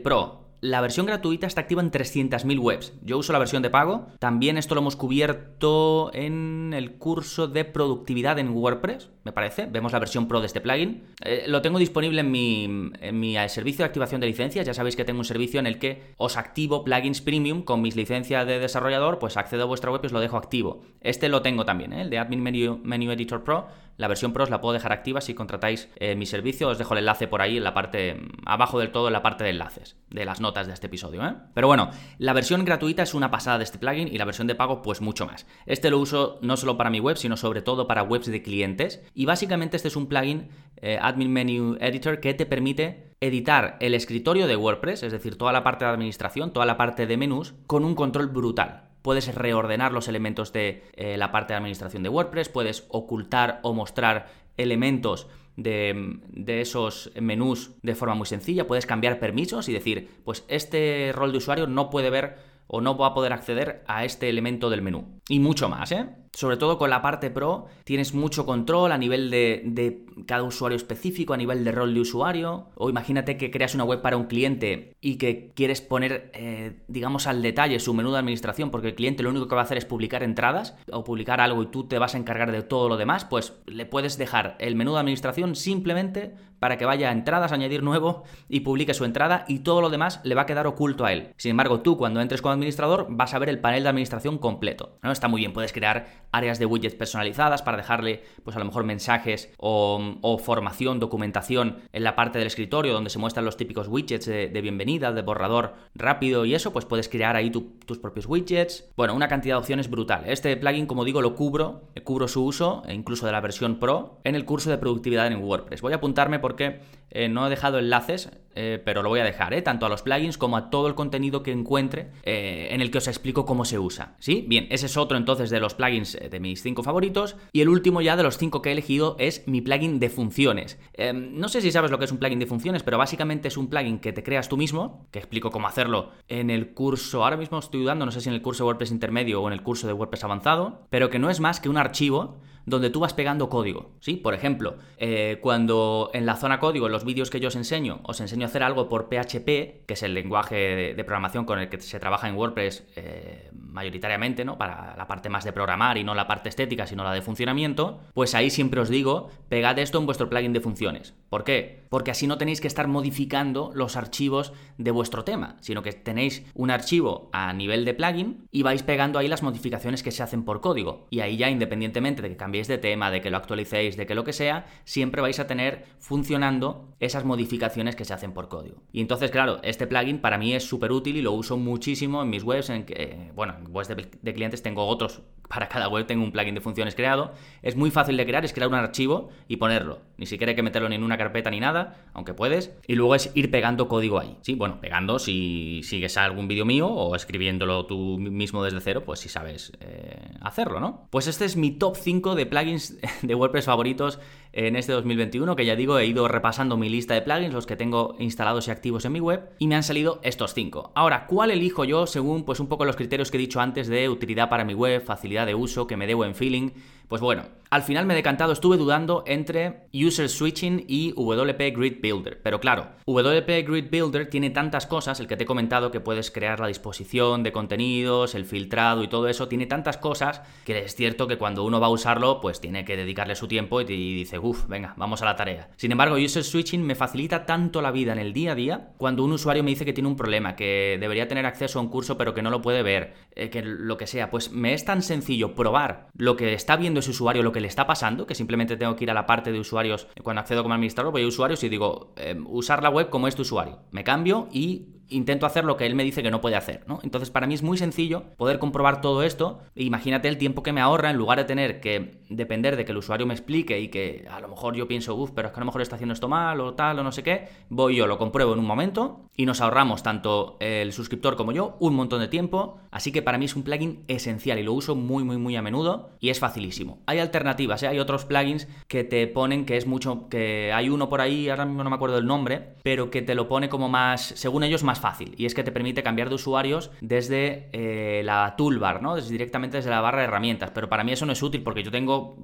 Pro. 0.00 0.43
La 0.64 0.80
versión 0.80 1.04
gratuita 1.04 1.46
está 1.46 1.60
activa 1.60 1.82
en 1.82 1.90
300.000 1.90 2.58
webs. 2.58 2.94
Yo 3.02 3.18
uso 3.18 3.34
la 3.34 3.38
versión 3.38 3.60
de 3.60 3.68
pago. 3.68 4.06
También 4.18 4.56
esto 4.56 4.74
lo 4.74 4.80
hemos 4.80 4.96
cubierto 4.96 6.10
en 6.14 6.72
el 6.74 6.92
curso 6.92 7.48
de 7.48 7.66
productividad 7.66 8.38
en 8.38 8.48
WordPress, 8.48 9.10
me 9.24 9.32
parece. 9.32 9.66
Vemos 9.66 9.92
la 9.92 9.98
versión 9.98 10.26
pro 10.26 10.40
de 10.40 10.46
este 10.46 10.62
plugin. 10.62 11.02
Eh, 11.22 11.44
lo 11.48 11.60
tengo 11.60 11.78
disponible 11.78 12.22
en 12.22 12.30
mi, 12.30 13.36
eh, 13.36 13.48
servicio 13.50 13.82
de 13.82 13.88
activación 13.88 14.22
de 14.22 14.26
licencias. 14.26 14.64
Ya 14.64 14.72
sabéis 14.72 14.96
que 14.96 15.04
tengo 15.04 15.18
un 15.18 15.26
servicio 15.26 15.60
en 15.60 15.66
el 15.66 15.78
que 15.78 16.14
os 16.16 16.38
activo 16.38 16.82
plugins 16.82 17.20
premium 17.20 17.60
con 17.60 17.82
mis 17.82 17.94
licencias 17.94 18.46
de 18.46 18.58
desarrollador, 18.58 19.18
pues 19.18 19.36
accedo 19.36 19.64
a 19.64 19.66
vuestra 19.66 19.90
web 19.90 20.00
y 20.02 20.06
os 20.06 20.12
lo 20.12 20.20
dejo 20.20 20.38
activo. 20.38 20.80
Este 21.02 21.28
lo 21.28 21.42
tengo 21.42 21.66
también, 21.66 21.92
¿eh? 21.92 22.00
el 22.00 22.08
de 22.08 22.16
Admin 22.16 22.42
Menu 22.42 23.10
Editor 23.10 23.44
Pro. 23.44 23.66
La 23.96 24.08
versión 24.08 24.32
Pro 24.32 24.44
os 24.44 24.50
la 24.50 24.60
puedo 24.60 24.72
dejar 24.72 24.92
activa 24.92 25.20
si 25.20 25.34
contratáis 25.34 25.88
mi 26.16 26.26
servicio. 26.26 26.68
Os 26.68 26.78
dejo 26.78 26.94
el 26.94 26.98
enlace 26.98 27.28
por 27.28 27.42
ahí 27.42 27.56
en 27.56 27.64
la 27.64 27.74
parte, 27.74 28.20
abajo 28.44 28.78
del 28.78 28.90
todo, 28.90 29.08
en 29.08 29.12
la 29.12 29.22
parte 29.22 29.44
de 29.44 29.50
enlaces, 29.50 29.96
de 30.10 30.24
las 30.24 30.40
notas 30.40 30.66
de 30.66 30.72
este 30.72 30.86
episodio. 30.86 31.24
¿eh? 31.24 31.34
Pero 31.54 31.66
bueno, 31.66 31.90
la 32.18 32.32
versión 32.32 32.64
gratuita 32.64 33.02
es 33.02 33.14
una 33.14 33.30
pasada 33.30 33.58
de 33.58 33.64
este 33.64 33.78
plugin 33.78 34.08
y 34.08 34.18
la 34.18 34.24
versión 34.24 34.46
de 34.46 34.54
pago 34.54 34.82
pues 34.82 35.00
mucho 35.00 35.26
más. 35.26 35.46
Este 35.66 35.90
lo 35.90 35.98
uso 35.98 36.38
no 36.42 36.56
solo 36.56 36.76
para 36.76 36.90
mi 36.90 37.00
web, 37.00 37.16
sino 37.16 37.36
sobre 37.36 37.62
todo 37.62 37.86
para 37.86 38.02
webs 38.02 38.26
de 38.26 38.42
clientes. 38.42 39.02
Y 39.14 39.26
básicamente 39.26 39.76
este 39.76 39.88
es 39.88 39.96
un 39.96 40.06
plugin 40.06 40.48
eh, 40.76 40.98
Admin 41.00 41.32
Menu 41.32 41.76
Editor 41.80 42.20
que 42.20 42.34
te 42.34 42.46
permite 42.46 43.14
editar 43.20 43.76
el 43.80 43.94
escritorio 43.94 44.46
de 44.46 44.56
WordPress, 44.56 45.02
es 45.02 45.12
decir, 45.12 45.38
toda 45.38 45.52
la 45.52 45.64
parte 45.64 45.84
de 45.84 45.90
administración, 45.92 46.52
toda 46.52 46.66
la 46.66 46.76
parte 46.76 47.06
de 47.06 47.16
menús, 47.16 47.54
con 47.66 47.84
un 47.84 47.94
control 47.94 48.28
brutal 48.28 48.93
puedes 49.04 49.34
reordenar 49.34 49.92
los 49.92 50.08
elementos 50.08 50.50
de 50.54 50.82
eh, 50.94 51.18
la 51.18 51.30
parte 51.30 51.52
de 51.52 51.58
administración 51.58 52.02
de 52.02 52.08
WordPress, 52.08 52.48
puedes 52.48 52.86
ocultar 52.88 53.60
o 53.62 53.74
mostrar 53.74 54.28
elementos 54.56 55.26
de, 55.56 56.22
esos 56.46 57.12
menús 57.20 57.72
de 57.82 57.94
forma 57.94 58.14
muy 58.14 58.26
sencilla. 58.26 58.66
Puedes 58.66 58.86
cambiar 58.86 59.18
permisos 59.18 59.68
y 59.68 59.74
decir, 59.74 60.08
pues 60.24 60.46
este 60.48 61.12
rol 61.14 61.32
de 61.32 61.38
usuario 61.38 61.66
no 61.66 61.90
puede 61.90 62.08
ver 62.08 62.38
o 62.66 62.80
no 62.80 62.96
va 62.96 63.08
a 63.08 63.14
poder 63.14 63.34
acceder 63.34 63.84
a 63.86 64.06
este 64.06 64.30
elemento 64.30 64.70
del 64.70 64.80
menú. 64.80 65.20
Y 65.28 65.38
mucho 65.38 65.68
más, 65.68 65.92
¿eh? 65.92 66.06
sobre 66.32 66.56
todo 66.56 66.78
con 66.78 66.88
la 66.88 67.02
parte 67.02 67.30
pro, 67.30 67.66
tienes 67.84 68.14
mucho 68.14 68.46
control 68.46 68.90
a 68.92 68.98
nivel 68.98 69.30
de, 69.30 70.03
cada 70.26 70.42
usuario 70.42 70.76
específico, 70.76 71.34
a 71.34 71.36
nivel 71.36 71.64
de 71.64 71.72
rol 71.72 71.94
de 71.94 72.00
usuario. 72.00 72.68
O 72.74 72.90
imagínate 72.90 73.36
que 73.36 73.50
creas 73.50 73.74
una 73.74 73.84
web 73.84 74.02
para 74.02 74.16
un 74.16 74.24
cliente 74.24 74.96
y 75.00 75.16
que 75.16 75.52
quieres 75.54 75.80
poner, 75.80 76.30
eh, 76.34 76.82
digamos, 76.88 77.26
al 77.26 77.42
detalle 77.42 77.80
su 77.80 77.94
menú 77.94 78.12
de 78.12 78.18
administración, 78.18 78.70
porque 78.70 78.88
el 78.88 78.94
cliente 78.94 79.22
lo 79.22 79.30
único 79.30 79.48
que 79.48 79.54
va 79.54 79.62
a 79.62 79.64
hacer 79.64 79.78
es 79.78 79.84
publicar 79.84 80.22
entradas 80.22 80.76
o 80.90 81.04
publicar 81.04 81.40
algo 81.40 81.62
y 81.62 81.66
tú 81.66 81.86
te 81.86 81.98
vas 81.98 82.14
a 82.14 82.18
encargar 82.18 82.52
de 82.52 82.62
todo 82.62 82.88
lo 82.88 82.96
demás, 82.96 83.24
pues 83.24 83.54
le 83.66 83.86
puedes 83.86 84.18
dejar 84.18 84.56
el 84.58 84.76
menú 84.76 84.92
de 84.92 85.00
administración 85.00 85.54
simplemente 85.54 86.34
para 86.58 86.78
que 86.78 86.86
vaya 86.86 87.10
a 87.10 87.12
entradas, 87.12 87.52
añadir 87.52 87.82
nuevo 87.82 88.24
y 88.48 88.60
publique 88.60 88.94
su 88.94 89.04
entrada 89.04 89.44
y 89.48 89.58
todo 89.58 89.82
lo 89.82 89.90
demás 89.90 90.20
le 90.24 90.34
va 90.34 90.42
a 90.42 90.46
quedar 90.46 90.66
oculto 90.66 91.04
a 91.04 91.12
él. 91.12 91.34
Sin 91.36 91.50
embargo, 91.50 91.80
tú 91.80 91.98
cuando 91.98 92.22
entres 92.22 92.40
como 92.40 92.54
administrador 92.54 93.06
vas 93.10 93.34
a 93.34 93.38
ver 93.38 93.50
el 93.50 93.58
panel 93.58 93.82
de 93.82 93.90
administración 93.90 94.38
completo. 94.38 94.98
¿no? 95.02 95.12
Está 95.12 95.28
muy 95.28 95.40
bien, 95.40 95.52
puedes 95.52 95.74
crear 95.74 96.06
áreas 96.32 96.58
de 96.58 96.66
widgets 96.66 96.94
personalizadas 96.94 97.60
para 97.60 97.76
dejarle, 97.76 98.22
pues 98.44 98.56
a 98.56 98.60
lo 98.60 98.64
mejor 98.64 98.84
mensajes 98.84 99.52
o, 99.58 100.03
formación, 100.38 101.00
documentación 101.00 101.78
en 101.92 102.04
la 102.04 102.16
parte 102.16 102.38
del 102.38 102.46
escritorio 102.46 102.92
donde 102.92 103.10
se 103.10 103.18
muestran 103.18 103.44
los 103.44 103.56
típicos 103.56 103.88
widgets 103.88 104.26
de, 104.26 104.60
bienvenida, 104.60 105.12
de 105.12 105.22
borrador 105.22 105.74
rápido 105.94 106.44
y 106.44 106.54
eso, 106.54 106.72
pues 106.72 106.84
puedes 106.84 107.08
crear 107.08 107.36
ahí 107.36 107.50
tus 107.50 107.98
propios 107.98 108.26
widgets. 108.26 108.88
Bueno, 108.96 109.14
una 109.14 109.28
cantidad 109.28 109.54
de 109.54 109.60
opciones 109.60 109.90
brutal. 109.90 110.24
Este 110.26 110.56
plugin, 110.56 110.86
como 110.86 111.04
digo, 111.04 111.22
lo 111.22 111.34
cubro, 111.34 111.88
cubro 112.04 112.28
su 112.28 112.44
uso, 112.44 112.82
e 112.86 112.94
incluso 112.94 113.26
de 113.26 113.32
la 113.32 113.40
versión 113.40 113.78
Pro, 113.78 114.20
en 114.24 114.34
el 114.34 114.44
curso 114.44 114.70
de 114.70 114.78
productividad 114.78 115.26
en 115.26 115.42
WordPress. 115.42 115.80
Voy 115.80 115.92
a 115.92 115.96
apuntarme 115.96 116.38
porque 116.38 116.80
eh, 117.14 117.28
no 117.28 117.46
he 117.46 117.50
dejado 117.50 117.78
enlaces, 117.78 118.30
eh, 118.56 118.80
pero 118.84 119.02
lo 119.02 119.08
voy 119.08 119.20
a 119.20 119.24
dejar, 119.24 119.54
¿eh? 119.54 119.62
tanto 119.62 119.86
a 119.86 119.88
los 119.88 120.02
plugins 120.02 120.36
como 120.36 120.56
a 120.56 120.70
todo 120.70 120.86
el 120.88 120.94
contenido 120.94 121.42
que 121.42 121.52
encuentre 121.52 122.10
en 122.24 122.80
el 122.80 122.90
que 122.90 122.98
os 122.98 123.08
explico 123.08 123.46
cómo 123.46 123.64
se 123.64 123.78
usa. 123.78 124.14
¿Sí? 124.18 124.44
Bien, 124.48 124.66
ese 124.70 124.86
es 124.86 124.96
otro 124.96 125.16
entonces 125.16 125.50
de 125.50 125.60
los 125.60 125.74
plugins 125.74 126.18
de 126.30 126.40
mis 126.40 126.62
cinco 126.62 126.82
favoritos. 126.82 127.36
Y 127.52 127.62
el 127.62 127.68
último 127.68 128.00
ya 128.00 128.16
de 128.16 128.22
los 128.22 128.38
cinco 128.38 128.62
que 128.62 128.68
he 128.68 128.72
elegido 128.72 129.16
es 129.18 129.46
mi 129.46 129.60
plugin 129.60 129.98
de 129.98 130.10
funciones. 130.10 130.78
Em, 130.92 131.38
no 131.38 131.48
sé 131.48 131.60
si 131.60 131.72
sabes 131.72 131.90
lo 131.90 131.98
que 131.98 132.04
es 132.04 132.12
un 132.12 132.18
plugin 132.18 132.38
de 132.38 132.46
funciones, 132.46 132.82
pero 132.82 132.98
básicamente 132.98 133.48
es 133.48 133.56
un 133.56 133.68
plugin 133.68 133.98
que 133.98 134.12
te 134.12 134.22
creas 134.22 134.48
tú 134.48 134.56
mismo, 134.56 135.06
que 135.10 135.20
explico 135.20 135.50
cómo 135.50 135.68
hacerlo 135.68 136.10
en 136.28 136.50
el 136.50 136.74
curso, 136.74 137.24
ahora 137.24 137.36
mismo 137.36 137.58
estoy 137.58 137.80
dudando, 137.80 138.04
no 138.04 138.12
sé 138.12 138.20
si 138.20 138.28
en 138.28 138.34
el 138.34 138.42
curso 138.42 138.64
de 138.64 138.66
WordPress 138.68 138.90
intermedio 138.90 139.42
o 139.42 139.46
en 139.46 139.52
el 139.52 139.62
curso 139.62 139.86
de 139.86 139.92
WordPress 139.92 140.24
avanzado, 140.24 140.86
pero 140.90 141.10
que 141.10 141.18
no 141.18 141.30
es 141.30 141.40
más 141.40 141.60
que 141.60 141.68
un 141.68 141.76
archivo 141.76 142.40
donde 142.66 142.90
tú 142.90 143.00
vas 143.00 143.14
pegando 143.14 143.48
código, 143.48 143.92
¿sí? 144.00 144.16
Por 144.16 144.34
ejemplo, 144.34 144.76
eh, 144.98 145.38
cuando 145.40 146.10
en 146.14 146.26
la 146.26 146.36
zona 146.36 146.58
código, 146.58 146.86
en 146.86 146.92
los 146.92 147.04
vídeos 147.04 147.30
que 147.30 147.40
yo 147.40 147.48
os 147.48 147.56
enseño, 147.56 148.00
os 148.04 148.20
enseño 148.20 148.44
a 148.44 148.48
hacer 148.48 148.62
algo 148.62 148.88
por 148.88 149.08
PHP, 149.08 149.84
que 149.86 149.94
es 149.94 150.02
el 150.02 150.14
lenguaje 150.14 150.94
de, 150.94 151.04
programación 151.04 151.44
con 151.44 151.58
el 151.58 151.68
que 151.68 151.80
se 151.80 152.00
trabaja 152.00 152.28
en 152.28 152.36
WordPress 152.36 152.84
eh, 152.96 153.50
mayoritariamente, 153.74 154.44
¿no? 154.44 154.56
Para 154.56 154.94
la 154.96 155.06
parte 155.06 155.28
más 155.28 155.44
de 155.44 155.52
programar 155.52 155.98
y 155.98 156.04
no 156.04 156.14
la 156.14 156.26
parte 156.26 156.48
estética, 156.48 156.86
sino 156.86 157.04
la 157.04 157.12
de 157.12 157.20
funcionamiento, 157.20 158.00
pues 158.14 158.34
ahí 158.34 158.48
siempre 158.48 158.80
os 158.80 158.88
digo, 158.88 159.30
pegad 159.48 159.78
esto 159.78 159.98
en 159.98 160.06
vuestro 160.06 160.30
plugin 160.30 160.52
de 160.52 160.60
funciones. 160.60 161.14
¿Por 161.28 161.44
qué? 161.44 161.84
Porque 161.90 162.12
así 162.12 162.26
no 162.26 162.38
tenéis 162.38 162.60
que 162.60 162.68
estar 162.68 162.88
modificando 162.88 163.72
los 163.74 163.96
archivos 163.96 164.52
de 164.78 164.90
vuestro 164.92 165.24
tema, 165.24 165.56
sino 165.60 165.82
que 165.82 165.92
tenéis 165.92 166.44
un 166.54 166.70
archivo 166.70 167.28
a 167.32 167.52
nivel 167.52 167.84
de 167.84 167.94
plugin 167.94 168.46
y 168.50 168.62
vais 168.62 168.82
pegando 168.82 169.18
ahí 169.18 169.28
las 169.28 169.42
modificaciones 169.42 170.02
que 170.02 170.12
se 170.12 170.22
hacen 170.22 170.44
por 170.44 170.60
código. 170.60 171.06
Y 171.10 171.20
ahí 171.20 171.36
ya, 171.36 171.50
independientemente 171.50 172.22
de 172.22 172.30
que 172.30 172.36
cambiéis 172.36 172.68
de 172.68 172.78
tema, 172.78 173.10
de 173.10 173.20
que 173.20 173.30
lo 173.30 173.36
actualicéis, 173.36 173.96
de 173.96 174.06
que 174.06 174.14
lo 174.14 174.24
que 174.24 174.32
sea, 174.32 174.66
siempre 174.84 175.22
vais 175.22 175.40
a 175.40 175.46
tener 175.46 175.84
funcionando 175.98 176.94
esas 177.00 177.24
modificaciones 177.24 177.96
que 177.96 178.04
se 178.04 178.14
hacen 178.14 178.32
por 178.32 178.48
código. 178.48 178.82
Y 178.92 179.00
entonces, 179.00 179.30
claro, 179.30 179.58
este 179.62 179.86
plugin 179.86 180.20
para 180.20 180.38
mí 180.38 180.54
es 180.54 180.64
súper 180.64 180.92
útil 180.92 181.16
y 181.16 181.22
lo 181.22 181.32
uso 181.32 181.56
muchísimo 181.56 182.22
en 182.22 182.30
mis 182.30 182.44
webs, 182.44 182.70
en 182.70 182.84
que, 182.84 183.32
bueno, 183.34 183.54
en 183.58 183.63
webs 183.68 183.88
de 183.88 184.34
clientes 184.34 184.62
tengo 184.62 184.86
otros 184.86 185.22
para 185.48 185.68
cada 185.68 185.88
web 185.88 186.06
tengo 186.06 186.24
un 186.24 186.32
plugin 186.32 186.54
de 186.54 186.60
funciones 186.60 186.94
creado. 186.94 187.32
Es 187.62 187.76
muy 187.76 187.90
fácil 187.90 188.16
de 188.16 188.26
crear, 188.26 188.44
es 188.44 188.52
crear 188.52 188.68
un 188.68 188.74
archivo 188.74 189.30
y 189.48 189.56
ponerlo. 189.56 190.00
Ni 190.16 190.26
siquiera 190.26 190.50
hay 190.50 190.56
que 190.56 190.62
meterlo 190.62 190.88
ni 190.88 190.96
en 190.96 191.02
una 191.02 191.18
carpeta 191.18 191.50
ni 191.50 191.60
nada, 191.60 192.04
aunque 192.12 192.34
puedes. 192.34 192.72
Y 192.86 192.94
luego 192.94 193.14
es 193.14 193.30
ir 193.34 193.50
pegando 193.50 193.88
código 193.88 194.18
ahí. 194.18 194.36
Sí, 194.42 194.54
bueno, 194.54 194.80
pegando 194.80 195.18
si 195.18 195.82
sigues 195.84 196.16
algún 196.16 196.48
vídeo 196.48 196.64
mío 196.64 196.88
o 196.88 197.14
escribiéndolo 197.14 197.86
tú 197.86 198.18
mismo 198.18 198.64
desde 198.64 198.80
cero, 198.80 199.02
pues 199.04 199.20
si 199.20 199.28
sabes 199.28 199.72
eh, 199.80 200.16
hacerlo, 200.40 200.80
¿no? 200.80 201.06
Pues 201.10 201.26
este 201.26 201.44
es 201.44 201.56
mi 201.56 201.72
top 201.72 201.96
5 201.96 202.34
de 202.34 202.46
plugins 202.46 202.96
de 203.22 203.34
WordPress 203.34 203.66
favoritos 203.66 204.18
en 204.52 204.76
este 204.76 204.92
2021, 204.92 205.56
que 205.56 205.66
ya 205.66 205.74
digo, 205.74 205.98
he 205.98 206.06
ido 206.06 206.28
repasando 206.28 206.76
mi 206.76 206.88
lista 206.88 207.14
de 207.14 207.22
plugins, 207.22 207.52
los 207.52 207.66
que 207.66 207.74
tengo 207.74 208.14
instalados 208.20 208.68
y 208.68 208.70
activos 208.70 209.04
en 209.04 209.12
mi 209.12 209.20
web, 209.20 209.50
y 209.58 209.66
me 209.66 209.74
han 209.74 209.82
salido 209.82 210.20
estos 210.22 210.54
5. 210.54 210.92
Ahora, 210.94 211.26
¿cuál 211.26 211.50
elijo 211.50 211.84
yo 211.84 212.06
según 212.06 212.44
pues 212.44 212.60
un 212.60 212.68
poco 212.68 212.84
los 212.84 212.94
criterios 212.94 213.32
que 213.32 213.36
he 213.36 213.40
dicho 213.40 213.60
antes 213.60 213.88
de 213.88 214.08
utilidad 214.08 214.48
para 214.48 214.64
mi 214.64 214.74
web, 214.74 215.04
facilidad 215.04 215.33
de 215.44 215.54
uso, 215.56 215.88
que 215.88 215.96
me 215.96 216.06
dé 216.06 216.14
buen 216.14 216.34
feeling? 216.36 216.70
Pues 217.08 217.20
bueno, 217.20 217.42
al 217.74 217.82
final 217.82 218.06
me 218.06 218.14
he 218.14 218.16
decantado, 218.16 218.52
estuve 218.52 218.76
dudando 218.76 219.24
entre 219.26 219.88
User 219.92 220.28
Switching 220.28 220.84
y 220.86 221.12
WP 221.16 221.76
Grid 221.76 222.00
Builder. 222.00 222.40
Pero 222.40 222.60
claro, 222.60 222.90
WP 223.04 223.66
Grid 223.66 223.90
Builder 223.90 224.30
tiene 224.30 224.50
tantas 224.50 224.86
cosas, 224.86 225.18
el 225.18 225.26
que 225.26 225.36
te 225.36 225.42
he 225.42 225.46
comentado 225.46 225.90
que 225.90 225.98
puedes 225.98 226.30
crear 226.30 226.60
la 226.60 226.68
disposición 226.68 227.42
de 227.42 227.50
contenidos, 227.50 228.36
el 228.36 228.44
filtrado 228.44 229.02
y 229.02 229.08
todo 229.08 229.26
eso, 229.26 229.48
tiene 229.48 229.66
tantas 229.66 229.96
cosas 229.96 230.42
que 230.64 230.84
es 230.84 230.94
cierto 230.94 231.26
que 231.26 231.36
cuando 231.36 231.64
uno 231.64 231.80
va 231.80 231.88
a 231.88 231.90
usarlo, 231.90 232.40
pues 232.40 232.60
tiene 232.60 232.84
que 232.84 232.96
dedicarle 232.96 233.34
su 233.34 233.48
tiempo 233.48 233.80
y, 233.80 233.84
dice, 233.86 234.38
uff, 234.38 234.68
venga, 234.68 234.94
vamos 234.96 235.22
a 235.22 235.24
la 235.24 235.34
tarea. 235.34 235.68
Sin 235.76 235.90
embargo, 235.90 236.14
User 236.14 236.44
Switching 236.44 236.86
me 236.86 236.94
facilita 236.94 237.44
tanto 237.44 237.82
la 237.82 237.90
vida 237.90 238.12
en 238.12 238.20
el 238.20 238.32
día 238.32 238.52
a 238.52 238.54
día 238.54 238.90
cuando 238.98 239.24
un 239.24 239.32
usuario 239.32 239.64
me 239.64 239.70
dice 239.70 239.84
que 239.84 239.92
tiene 239.92 240.08
un 240.08 240.16
problema, 240.16 240.54
que 240.54 240.96
debería 241.00 241.26
tener 241.26 241.44
acceso 241.44 241.80
a 241.80 241.82
un 241.82 241.88
curso 241.88 242.16
pero 242.16 242.34
que 242.34 242.42
no 242.42 242.50
lo 242.50 242.62
puede 242.62 242.84
ver, 242.84 243.14
eh, 243.34 243.50
que 243.50 243.64
lo 243.64 243.96
que 243.96 244.06
sea, 244.06 244.30
pues 244.30 244.52
me 244.52 244.74
es 244.74 244.84
tan 244.84 245.02
sencillo 245.02 245.56
probar 245.56 246.06
lo 246.16 246.36
que 246.36 246.54
está 246.54 246.76
viendo 246.76 247.00
ese 247.00 247.10
usuario, 247.10 247.42
lo 247.42 247.50
que 247.50 247.63
le 247.64 247.68
está 247.68 247.86
pasando, 247.86 248.26
que 248.26 248.34
simplemente 248.34 248.76
tengo 248.76 248.94
que 248.94 249.04
ir 249.04 249.10
a 249.10 249.14
la 249.14 249.24
parte 249.24 249.50
de 249.50 249.58
usuarios, 249.58 250.06
cuando 250.22 250.40
accedo 250.40 250.62
como 250.62 250.74
administrador, 250.74 251.12
voy 251.12 251.22
a 251.22 251.26
usuarios 251.26 251.64
y 251.64 251.70
digo, 251.70 252.12
em, 252.16 252.44
usar 252.46 252.82
la 252.82 252.90
web 252.90 253.08
como 253.08 253.26
este 253.26 253.40
usuario. 253.40 253.78
Me 253.90 254.04
cambio 254.04 254.48
y 254.52 254.93
intento 255.08 255.46
hacer 255.46 255.64
lo 255.64 255.76
que 255.76 255.86
él 255.86 255.94
me 255.94 256.04
dice 256.04 256.22
que 256.22 256.30
no 256.30 256.40
puede 256.40 256.56
hacer, 256.56 256.84
¿no? 256.86 257.00
Entonces 257.02 257.30
para 257.30 257.46
mí 257.46 257.54
es 257.54 257.62
muy 257.62 257.78
sencillo 257.78 258.24
poder 258.36 258.58
comprobar 258.58 259.00
todo 259.00 259.22
esto. 259.22 259.60
Imagínate 259.74 260.28
el 260.28 260.38
tiempo 260.38 260.62
que 260.62 260.72
me 260.72 260.80
ahorra 260.80 261.10
en 261.10 261.16
lugar 261.16 261.38
de 261.38 261.44
tener 261.44 261.80
que 261.80 262.22
depender 262.28 262.76
de 262.76 262.84
que 262.84 262.92
el 262.92 262.98
usuario 262.98 263.26
me 263.26 263.34
explique 263.34 263.80
y 263.80 263.88
que 263.88 264.26
a 264.30 264.40
lo 264.40 264.48
mejor 264.48 264.74
yo 264.74 264.88
pienso, 264.88 265.14
uff, 265.14 265.30
pero 265.34 265.48
es 265.48 265.54
que 265.54 265.58
a 265.58 265.60
lo 265.60 265.66
mejor 265.66 265.82
está 265.82 265.96
haciendo 265.96 266.14
esto 266.14 266.28
mal 266.28 266.60
o 266.60 266.74
tal 266.74 266.98
o 266.98 267.02
no 267.02 267.12
sé 267.12 267.22
qué. 267.22 267.48
Voy 267.68 267.96
yo, 267.96 268.06
lo 268.06 268.18
compruebo 268.18 268.52
en 268.52 268.58
un 268.58 268.66
momento 268.66 269.28
y 269.36 269.46
nos 269.46 269.60
ahorramos 269.60 270.02
tanto 270.02 270.56
el 270.60 270.92
suscriptor 270.92 271.36
como 271.36 271.52
yo 271.52 271.76
un 271.80 271.94
montón 271.94 272.20
de 272.20 272.28
tiempo. 272.28 272.78
Así 272.90 273.12
que 273.12 273.22
para 273.22 273.38
mí 273.38 273.46
es 273.46 273.56
un 273.56 273.62
plugin 273.62 274.04
esencial 274.08 274.58
y 274.58 274.62
lo 274.62 274.72
uso 274.72 274.94
muy, 274.94 275.24
muy, 275.24 275.36
muy 275.36 275.56
a 275.56 275.62
menudo 275.62 276.10
y 276.20 276.30
es 276.30 276.38
facilísimo. 276.38 276.98
Hay 277.06 277.18
alternativas, 277.18 277.82
¿eh? 277.82 277.88
hay 277.88 277.98
otros 277.98 278.24
plugins 278.24 278.68
que 278.88 279.04
te 279.04 279.26
ponen 279.26 279.64
que 279.66 279.76
es 279.76 279.86
mucho, 279.86 280.28
que 280.28 280.72
hay 280.72 280.88
uno 280.88 281.08
por 281.08 281.20
ahí, 281.20 281.48
ahora 281.48 281.64
mismo 281.64 281.82
no 281.84 281.90
me 281.90 281.96
acuerdo 281.96 282.16
del 282.16 282.26
nombre, 282.26 282.74
pero 282.82 283.10
que 283.10 283.22
te 283.22 283.34
lo 283.34 283.48
pone 283.48 283.68
como 283.68 283.88
más, 283.88 284.22
según 284.22 284.64
ellos, 284.64 284.82
más 284.84 284.93
fácil. 285.00 285.34
Y 285.36 285.46
es 285.46 285.54
que 285.54 285.64
te 285.64 285.72
permite 285.72 286.02
cambiar 286.02 286.28
de 286.28 286.34
usuarios 286.34 286.90
desde 287.00 287.68
eh, 287.72 288.22
la 288.24 288.54
toolbar, 288.56 289.02
¿no? 289.02 289.16
Directamente 289.16 289.78
desde 289.78 289.90
la 289.90 290.00
barra 290.00 290.18
de 290.18 290.24
herramientas. 290.24 290.70
Pero 290.72 290.88
para 290.88 291.04
mí 291.04 291.12
eso 291.12 291.26
no 291.26 291.32
es 291.32 291.42
útil 291.42 291.62
porque 291.62 291.82
yo 291.82 291.90
tengo 291.90 292.36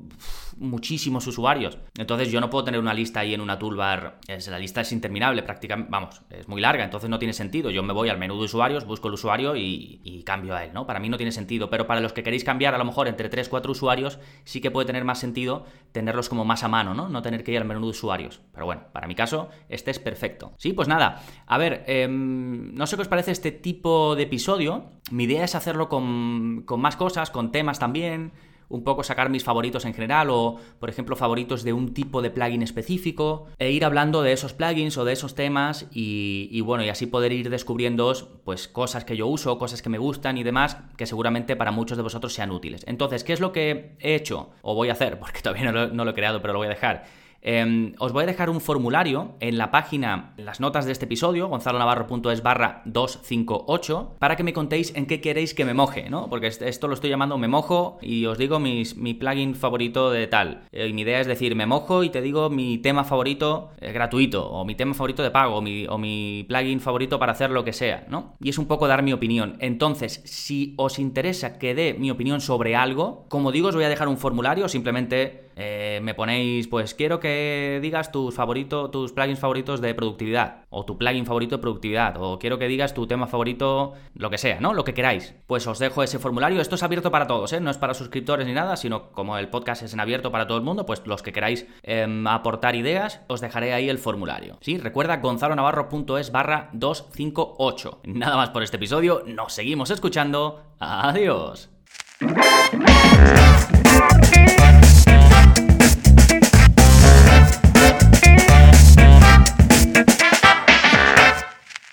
muchísimos 0.59 1.27
usuarios. 1.27 1.79
Entonces 1.97 2.31
yo 2.31 2.41
no 2.41 2.51
puedo 2.51 2.65
tener 2.65 2.81
una 2.81 2.95
lista 2.95 3.21
ahí 3.21 3.35
en 3.35 3.41
una 3.41 3.59
toolbar. 3.59 4.19
Es, 4.29 4.47
la 4.49 4.59
lista 4.59 4.83
es 4.83 4.93
interminable, 4.93 5.43
prácticamente, 5.43 5.91
vamos, 5.91 6.23
es 6.31 6.49
muy 6.49 6.61
larga, 6.61 6.85
entonces 6.85 7.09
no 7.09 7.19
tiene 7.19 7.33
sentido. 7.33 7.71
Yo 7.71 7.83
me 7.83 7.93
voy 7.93 8.09
al 8.09 8.19
menú 8.19 8.39
de 8.39 8.45
usuarios, 8.45 8.85
busco 8.85 9.09
el 9.09 9.15
usuario 9.15 9.57
y, 9.57 10.23
cambio 10.27 10.55
a 10.55 10.65
él, 10.65 10.73
¿no? 10.73 10.87
Para 10.87 11.01
mí 11.01 11.09
no 11.09 11.17
tiene 11.17 11.33
sentido. 11.33 11.71
Pero 11.71 11.87
para 11.87 12.01
los 12.01 12.13
que 12.13 12.23
queréis 12.23 12.45
cambiar 12.45 12.75
a 12.75 12.79
lo 12.79 12.85
mejor 12.85 13.09
entre 13.09 13.29
3, 13.29 13.49
4 13.49 13.73
usuarios, 13.73 14.19
sí 14.45 14.61
que 14.61 14.71
puede 14.71 14.87
tener 14.87 15.05
más 15.05 15.19
sentido 15.19 15.65
tenerlos 15.93 16.29
como 16.29 16.45
más 16.45 16.63
a 16.63 16.69
mano, 16.69 16.95
¿no? 16.95 17.09
No 17.09 17.23
tener 17.23 17.43
que 17.43 17.53
ir 17.53 17.59
al 17.59 17.65
menú 17.65 17.81
de 17.81 17.89
usuarios. 17.89 18.41
Pero 18.53 18.67
bueno, 18.67 18.83
para 18.93 19.07
mi 19.07 19.15
caso, 19.15 19.49
este 19.69 19.91
es 19.91 19.99
perfecto. 19.99 20.53
Sí, 20.59 20.73
pues 20.73 20.89
nada. 20.89 21.23
A 21.47 21.59
ver, 21.59 21.85
em, 21.87 22.40
no 22.75 22.87
sé 22.87 22.97
qué 22.97 23.03
os 23.03 23.09
parece 23.09 23.31
este 23.31 23.53
tipo 23.53 24.17
de 24.17 24.25
episodio. 24.25 24.93
Mi 25.11 25.25
idea 25.25 25.45
es 25.45 25.55
hacerlo 25.55 25.89
con, 25.89 26.63
con 26.67 26.81
más 26.81 26.97
cosas, 26.97 27.31
con 27.31 27.53
temas 27.53 27.79
también 27.79 28.33
un 28.71 28.85
poco 28.85 29.03
sacar 29.03 29.29
mis 29.29 29.45
favoritos 29.45 29.85
en 29.85 29.93
general 29.93 30.31
o, 30.31 30.57
por 30.79 30.89
ejemplo, 30.89 31.17
favoritos 31.17 31.65
de 31.65 31.73
un 31.73 31.93
tipo 31.93 32.23
de 32.23 32.31
plugin 32.31 32.63
específico 32.63 33.49
e 33.59 33.73
ir 33.73 33.85
hablando 33.85 34.23
de 34.23 34.33
esos 34.33 34.55
plugins 34.55 34.97
o 34.97 35.05
de 35.05 35.13
esos 35.13 35.35
temas 35.35 35.89
y, 35.93 36.61
bueno, 36.63 36.85
y 36.85 36.89
así 36.89 37.07
poder 37.07 37.33
ir 37.33 37.51
descubriendo 37.51 38.01
pues 38.45 38.69
cosas 38.69 39.05
que 39.05 39.17
yo 39.17 39.27
uso, 39.27 39.59
cosas 39.59 39.83
que 39.83 39.89
me 39.89 39.99
gustan 39.99 40.39
y 40.39 40.45
demás 40.45 40.79
que 40.97 41.07
seguramente 41.07 41.57
para 41.57 41.73
muchos 41.73 41.97
de 41.97 42.05
vosotros 42.05 42.33
sean 42.33 42.53
útiles. 42.53 42.85
Entonces, 42.87 43.25
¿qué 43.25 43.33
es 43.33 43.41
lo 43.41 43.53
que 43.53 43.97
he 43.99 44.15
hecho 44.15 44.51
o 44.63 44.75
voy 44.75 44.89
a 44.89 44.93
hacer? 44.93 45.19
Porque 45.21 45.43
todavía 45.43 45.73
no 45.73 46.05
lo 46.05 46.11
he 46.11 46.15
creado, 46.15 46.41
pero 46.41 46.53
lo 46.53 46.61
voy 46.61 46.67
a 46.67 46.71
dejar 46.71 47.05
Em, 47.43 47.95
os 47.99 48.13
voy 48.13 48.25
a 48.25 48.27
dejar 48.27 48.51
un 48.51 48.61
formulario 48.61 49.37
en 49.41 49.57
la 49.57 49.71
página, 49.71 50.35
en 50.37 50.45
las 50.45 50.61
notas 50.61 50.85
de 50.85 50.93
este 50.93 51.07
episodio, 51.07 51.49
gonzalonavarro.es 51.49 52.43
barra 52.43 52.83
258, 52.85 54.17
para 54.19 54.37
que 54.37 54.45
me 54.45 54.53
contéis 54.53 54.95
en 54.95 55.07
qué 55.07 55.21
queréis 55.21 55.55
que 55.55 55.65
me 55.65 55.75
moje, 55.75 56.11
¿no? 56.11 56.29
Porque 56.29 56.49
esto 56.49 56.89
lo 56.89 56.95
estoy 56.95 57.11
llamando 57.11 57.39
me 57.39 57.49
mojo 57.49 57.99
y 58.03 58.27
os 58.27 58.37
digo 58.37 58.59
mi 58.59 59.15
plugin 59.15 59.55
favorito 59.55 60.11
de 60.11 60.27
tal. 60.27 60.63
Eh, 60.73 60.89
y 60.89 60.93
mi 60.93 61.03
idea 61.03 61.21
es 61.21 61.27
decir, 61.27 61.55
me 61.57 61.67
mojo 61.67 62.05
y 62.05 62.11
te 62.11 62.21
digo 62.21 62.51
mi 62.51 62.79
tema 62.79 63.05
favorito 63.05 63.71
eh, 63.81 63.93
gratuito, 63.93 64.49
o 64.51 64.65
mi 64.65 64.75
tema 64.75 64.95
favorito 64.95 65.23
de 65.23 65.31
pago, 65.31 65.57
o 65.57 65.63
mi, 65.63 65.87
o 65.87 65.99
mi 65.99 66.45
plugin 66.47 66.81
favorito 66.81 67.19
para 67.19 67.33
hacer 67.33 67.51
lo 67.51 67.65
que 67.65 67.73
sea, 67.73 68.07
¿no? 68.09 68.35
Y 68.41 68.51
es 68.51 68.59
un 68.59 68.67
poco 68.67 68.87
dar 68.87 69.03
mi 69.03 69.13
opinión. 69.13 69.57
Entonces, 69.61 70.23
si 70.25 70.75
os 70.77 70.99
interesa 70.99 71.59
que 71.59 71.75
dé 71.75 71.95
mi 71.95 72.11
opinión 72.11 72.41
sobre 72.41 72.77
algo, 72.77 73.25
como 73.29 73.53
digo, 73.53 73.69
os 73.69 73.75
voy 73.75 73.85
a 73.85 73.89
dejar 73.89 74.09
un 74.09 74.19
formulario, 74.19 74.69
simplemente 74.69 75.50
eh, 75.57 76.01
me 76.03 76.15
ponéis, 76.15 76.69
pues 76.69 76.95
quiero 76.95 77.21
que 77.21 77.79
digas 77.83 78.13
tus 78.13 78.35
favoritos, 78.35 78.91
tus 78.91 79.13
plugins 79.13 79.39
favoritos 79.39 79.81
de 79.81 79.95
productividad, 79.95 80.65
o 80.71 80.85
tu 80.85 80.97
plugin 80.99 81.27
favorito 81.27 81.57
de 81.57 81.63
productividad, 81.63 82.17
o 82.19 82.39
quiero 82.39 82.59
que 82.59 82.69
digas 82.69 82.95
tu 82.95 83.07
tema 83.07 83.27
favorito, 83.27 83.95
lo 84.15 84.31
que 84.31 84.39
sea, 84.39 84.61
¿no? 84.61 84.75
Lo 84.75 84.85
que 84.85 84.95
queráis. 84.95 85.35
Pues 85.47 85.67
os 85.67 85.79
dejo 85.79 86.03
ese 86.03 86.19
formulario. 86.19 86.61
Esto 86.61 86.75
es 86.75 86.83
abierto 86.83 87.11
para 87.11 87.27
todos, 87.27 87.53
¿eh? 87.53 87.61
No 87.61 87.71
es 87.71 87.79
para 87.79 87.95
suscriptores 87.95 88.47
ni 88.47 88.53
nada, 88.53 88.77
sino 88.77 89.11
como 89.13 89.39
el 89.39 89.49
podcast 89.49 89.83
es 89.83 89.93
en 89.93 90.01
abierto 90.01 90.31
para 90.31 90.47
todo 90.47 90.59
el 90.59 90.65
mundo, 90.65 90.87
pues 90.87 91.03
los 91.07 91.23
que 91.23 91.33
queráis 91.33 91.67
em, 91.83 92.27
aportar 92.27 92.77
ideas, 92.77 93.21
os 93.29 93.41
dejaré 93.41 93.73
ahí 93.73 93.89
el 93.89 93.99
formulario. 93.99 94.59
Sí, 94.61 94.79
recuerda 94.79 95.19
gonzalonavarro.es 95.19 96.33
barra 96.33 96.71
258. 96.73 98.01
Nada 98.05 98.37
más 98.37 98.51
por 98.51 98.63
este 98.63 98.77
episodio, 98.77 99.23
nos 99.27 99.53
seguimos 99.53 99.91
escuchando. 99.91 100.63
Adiós. 100.79 101.71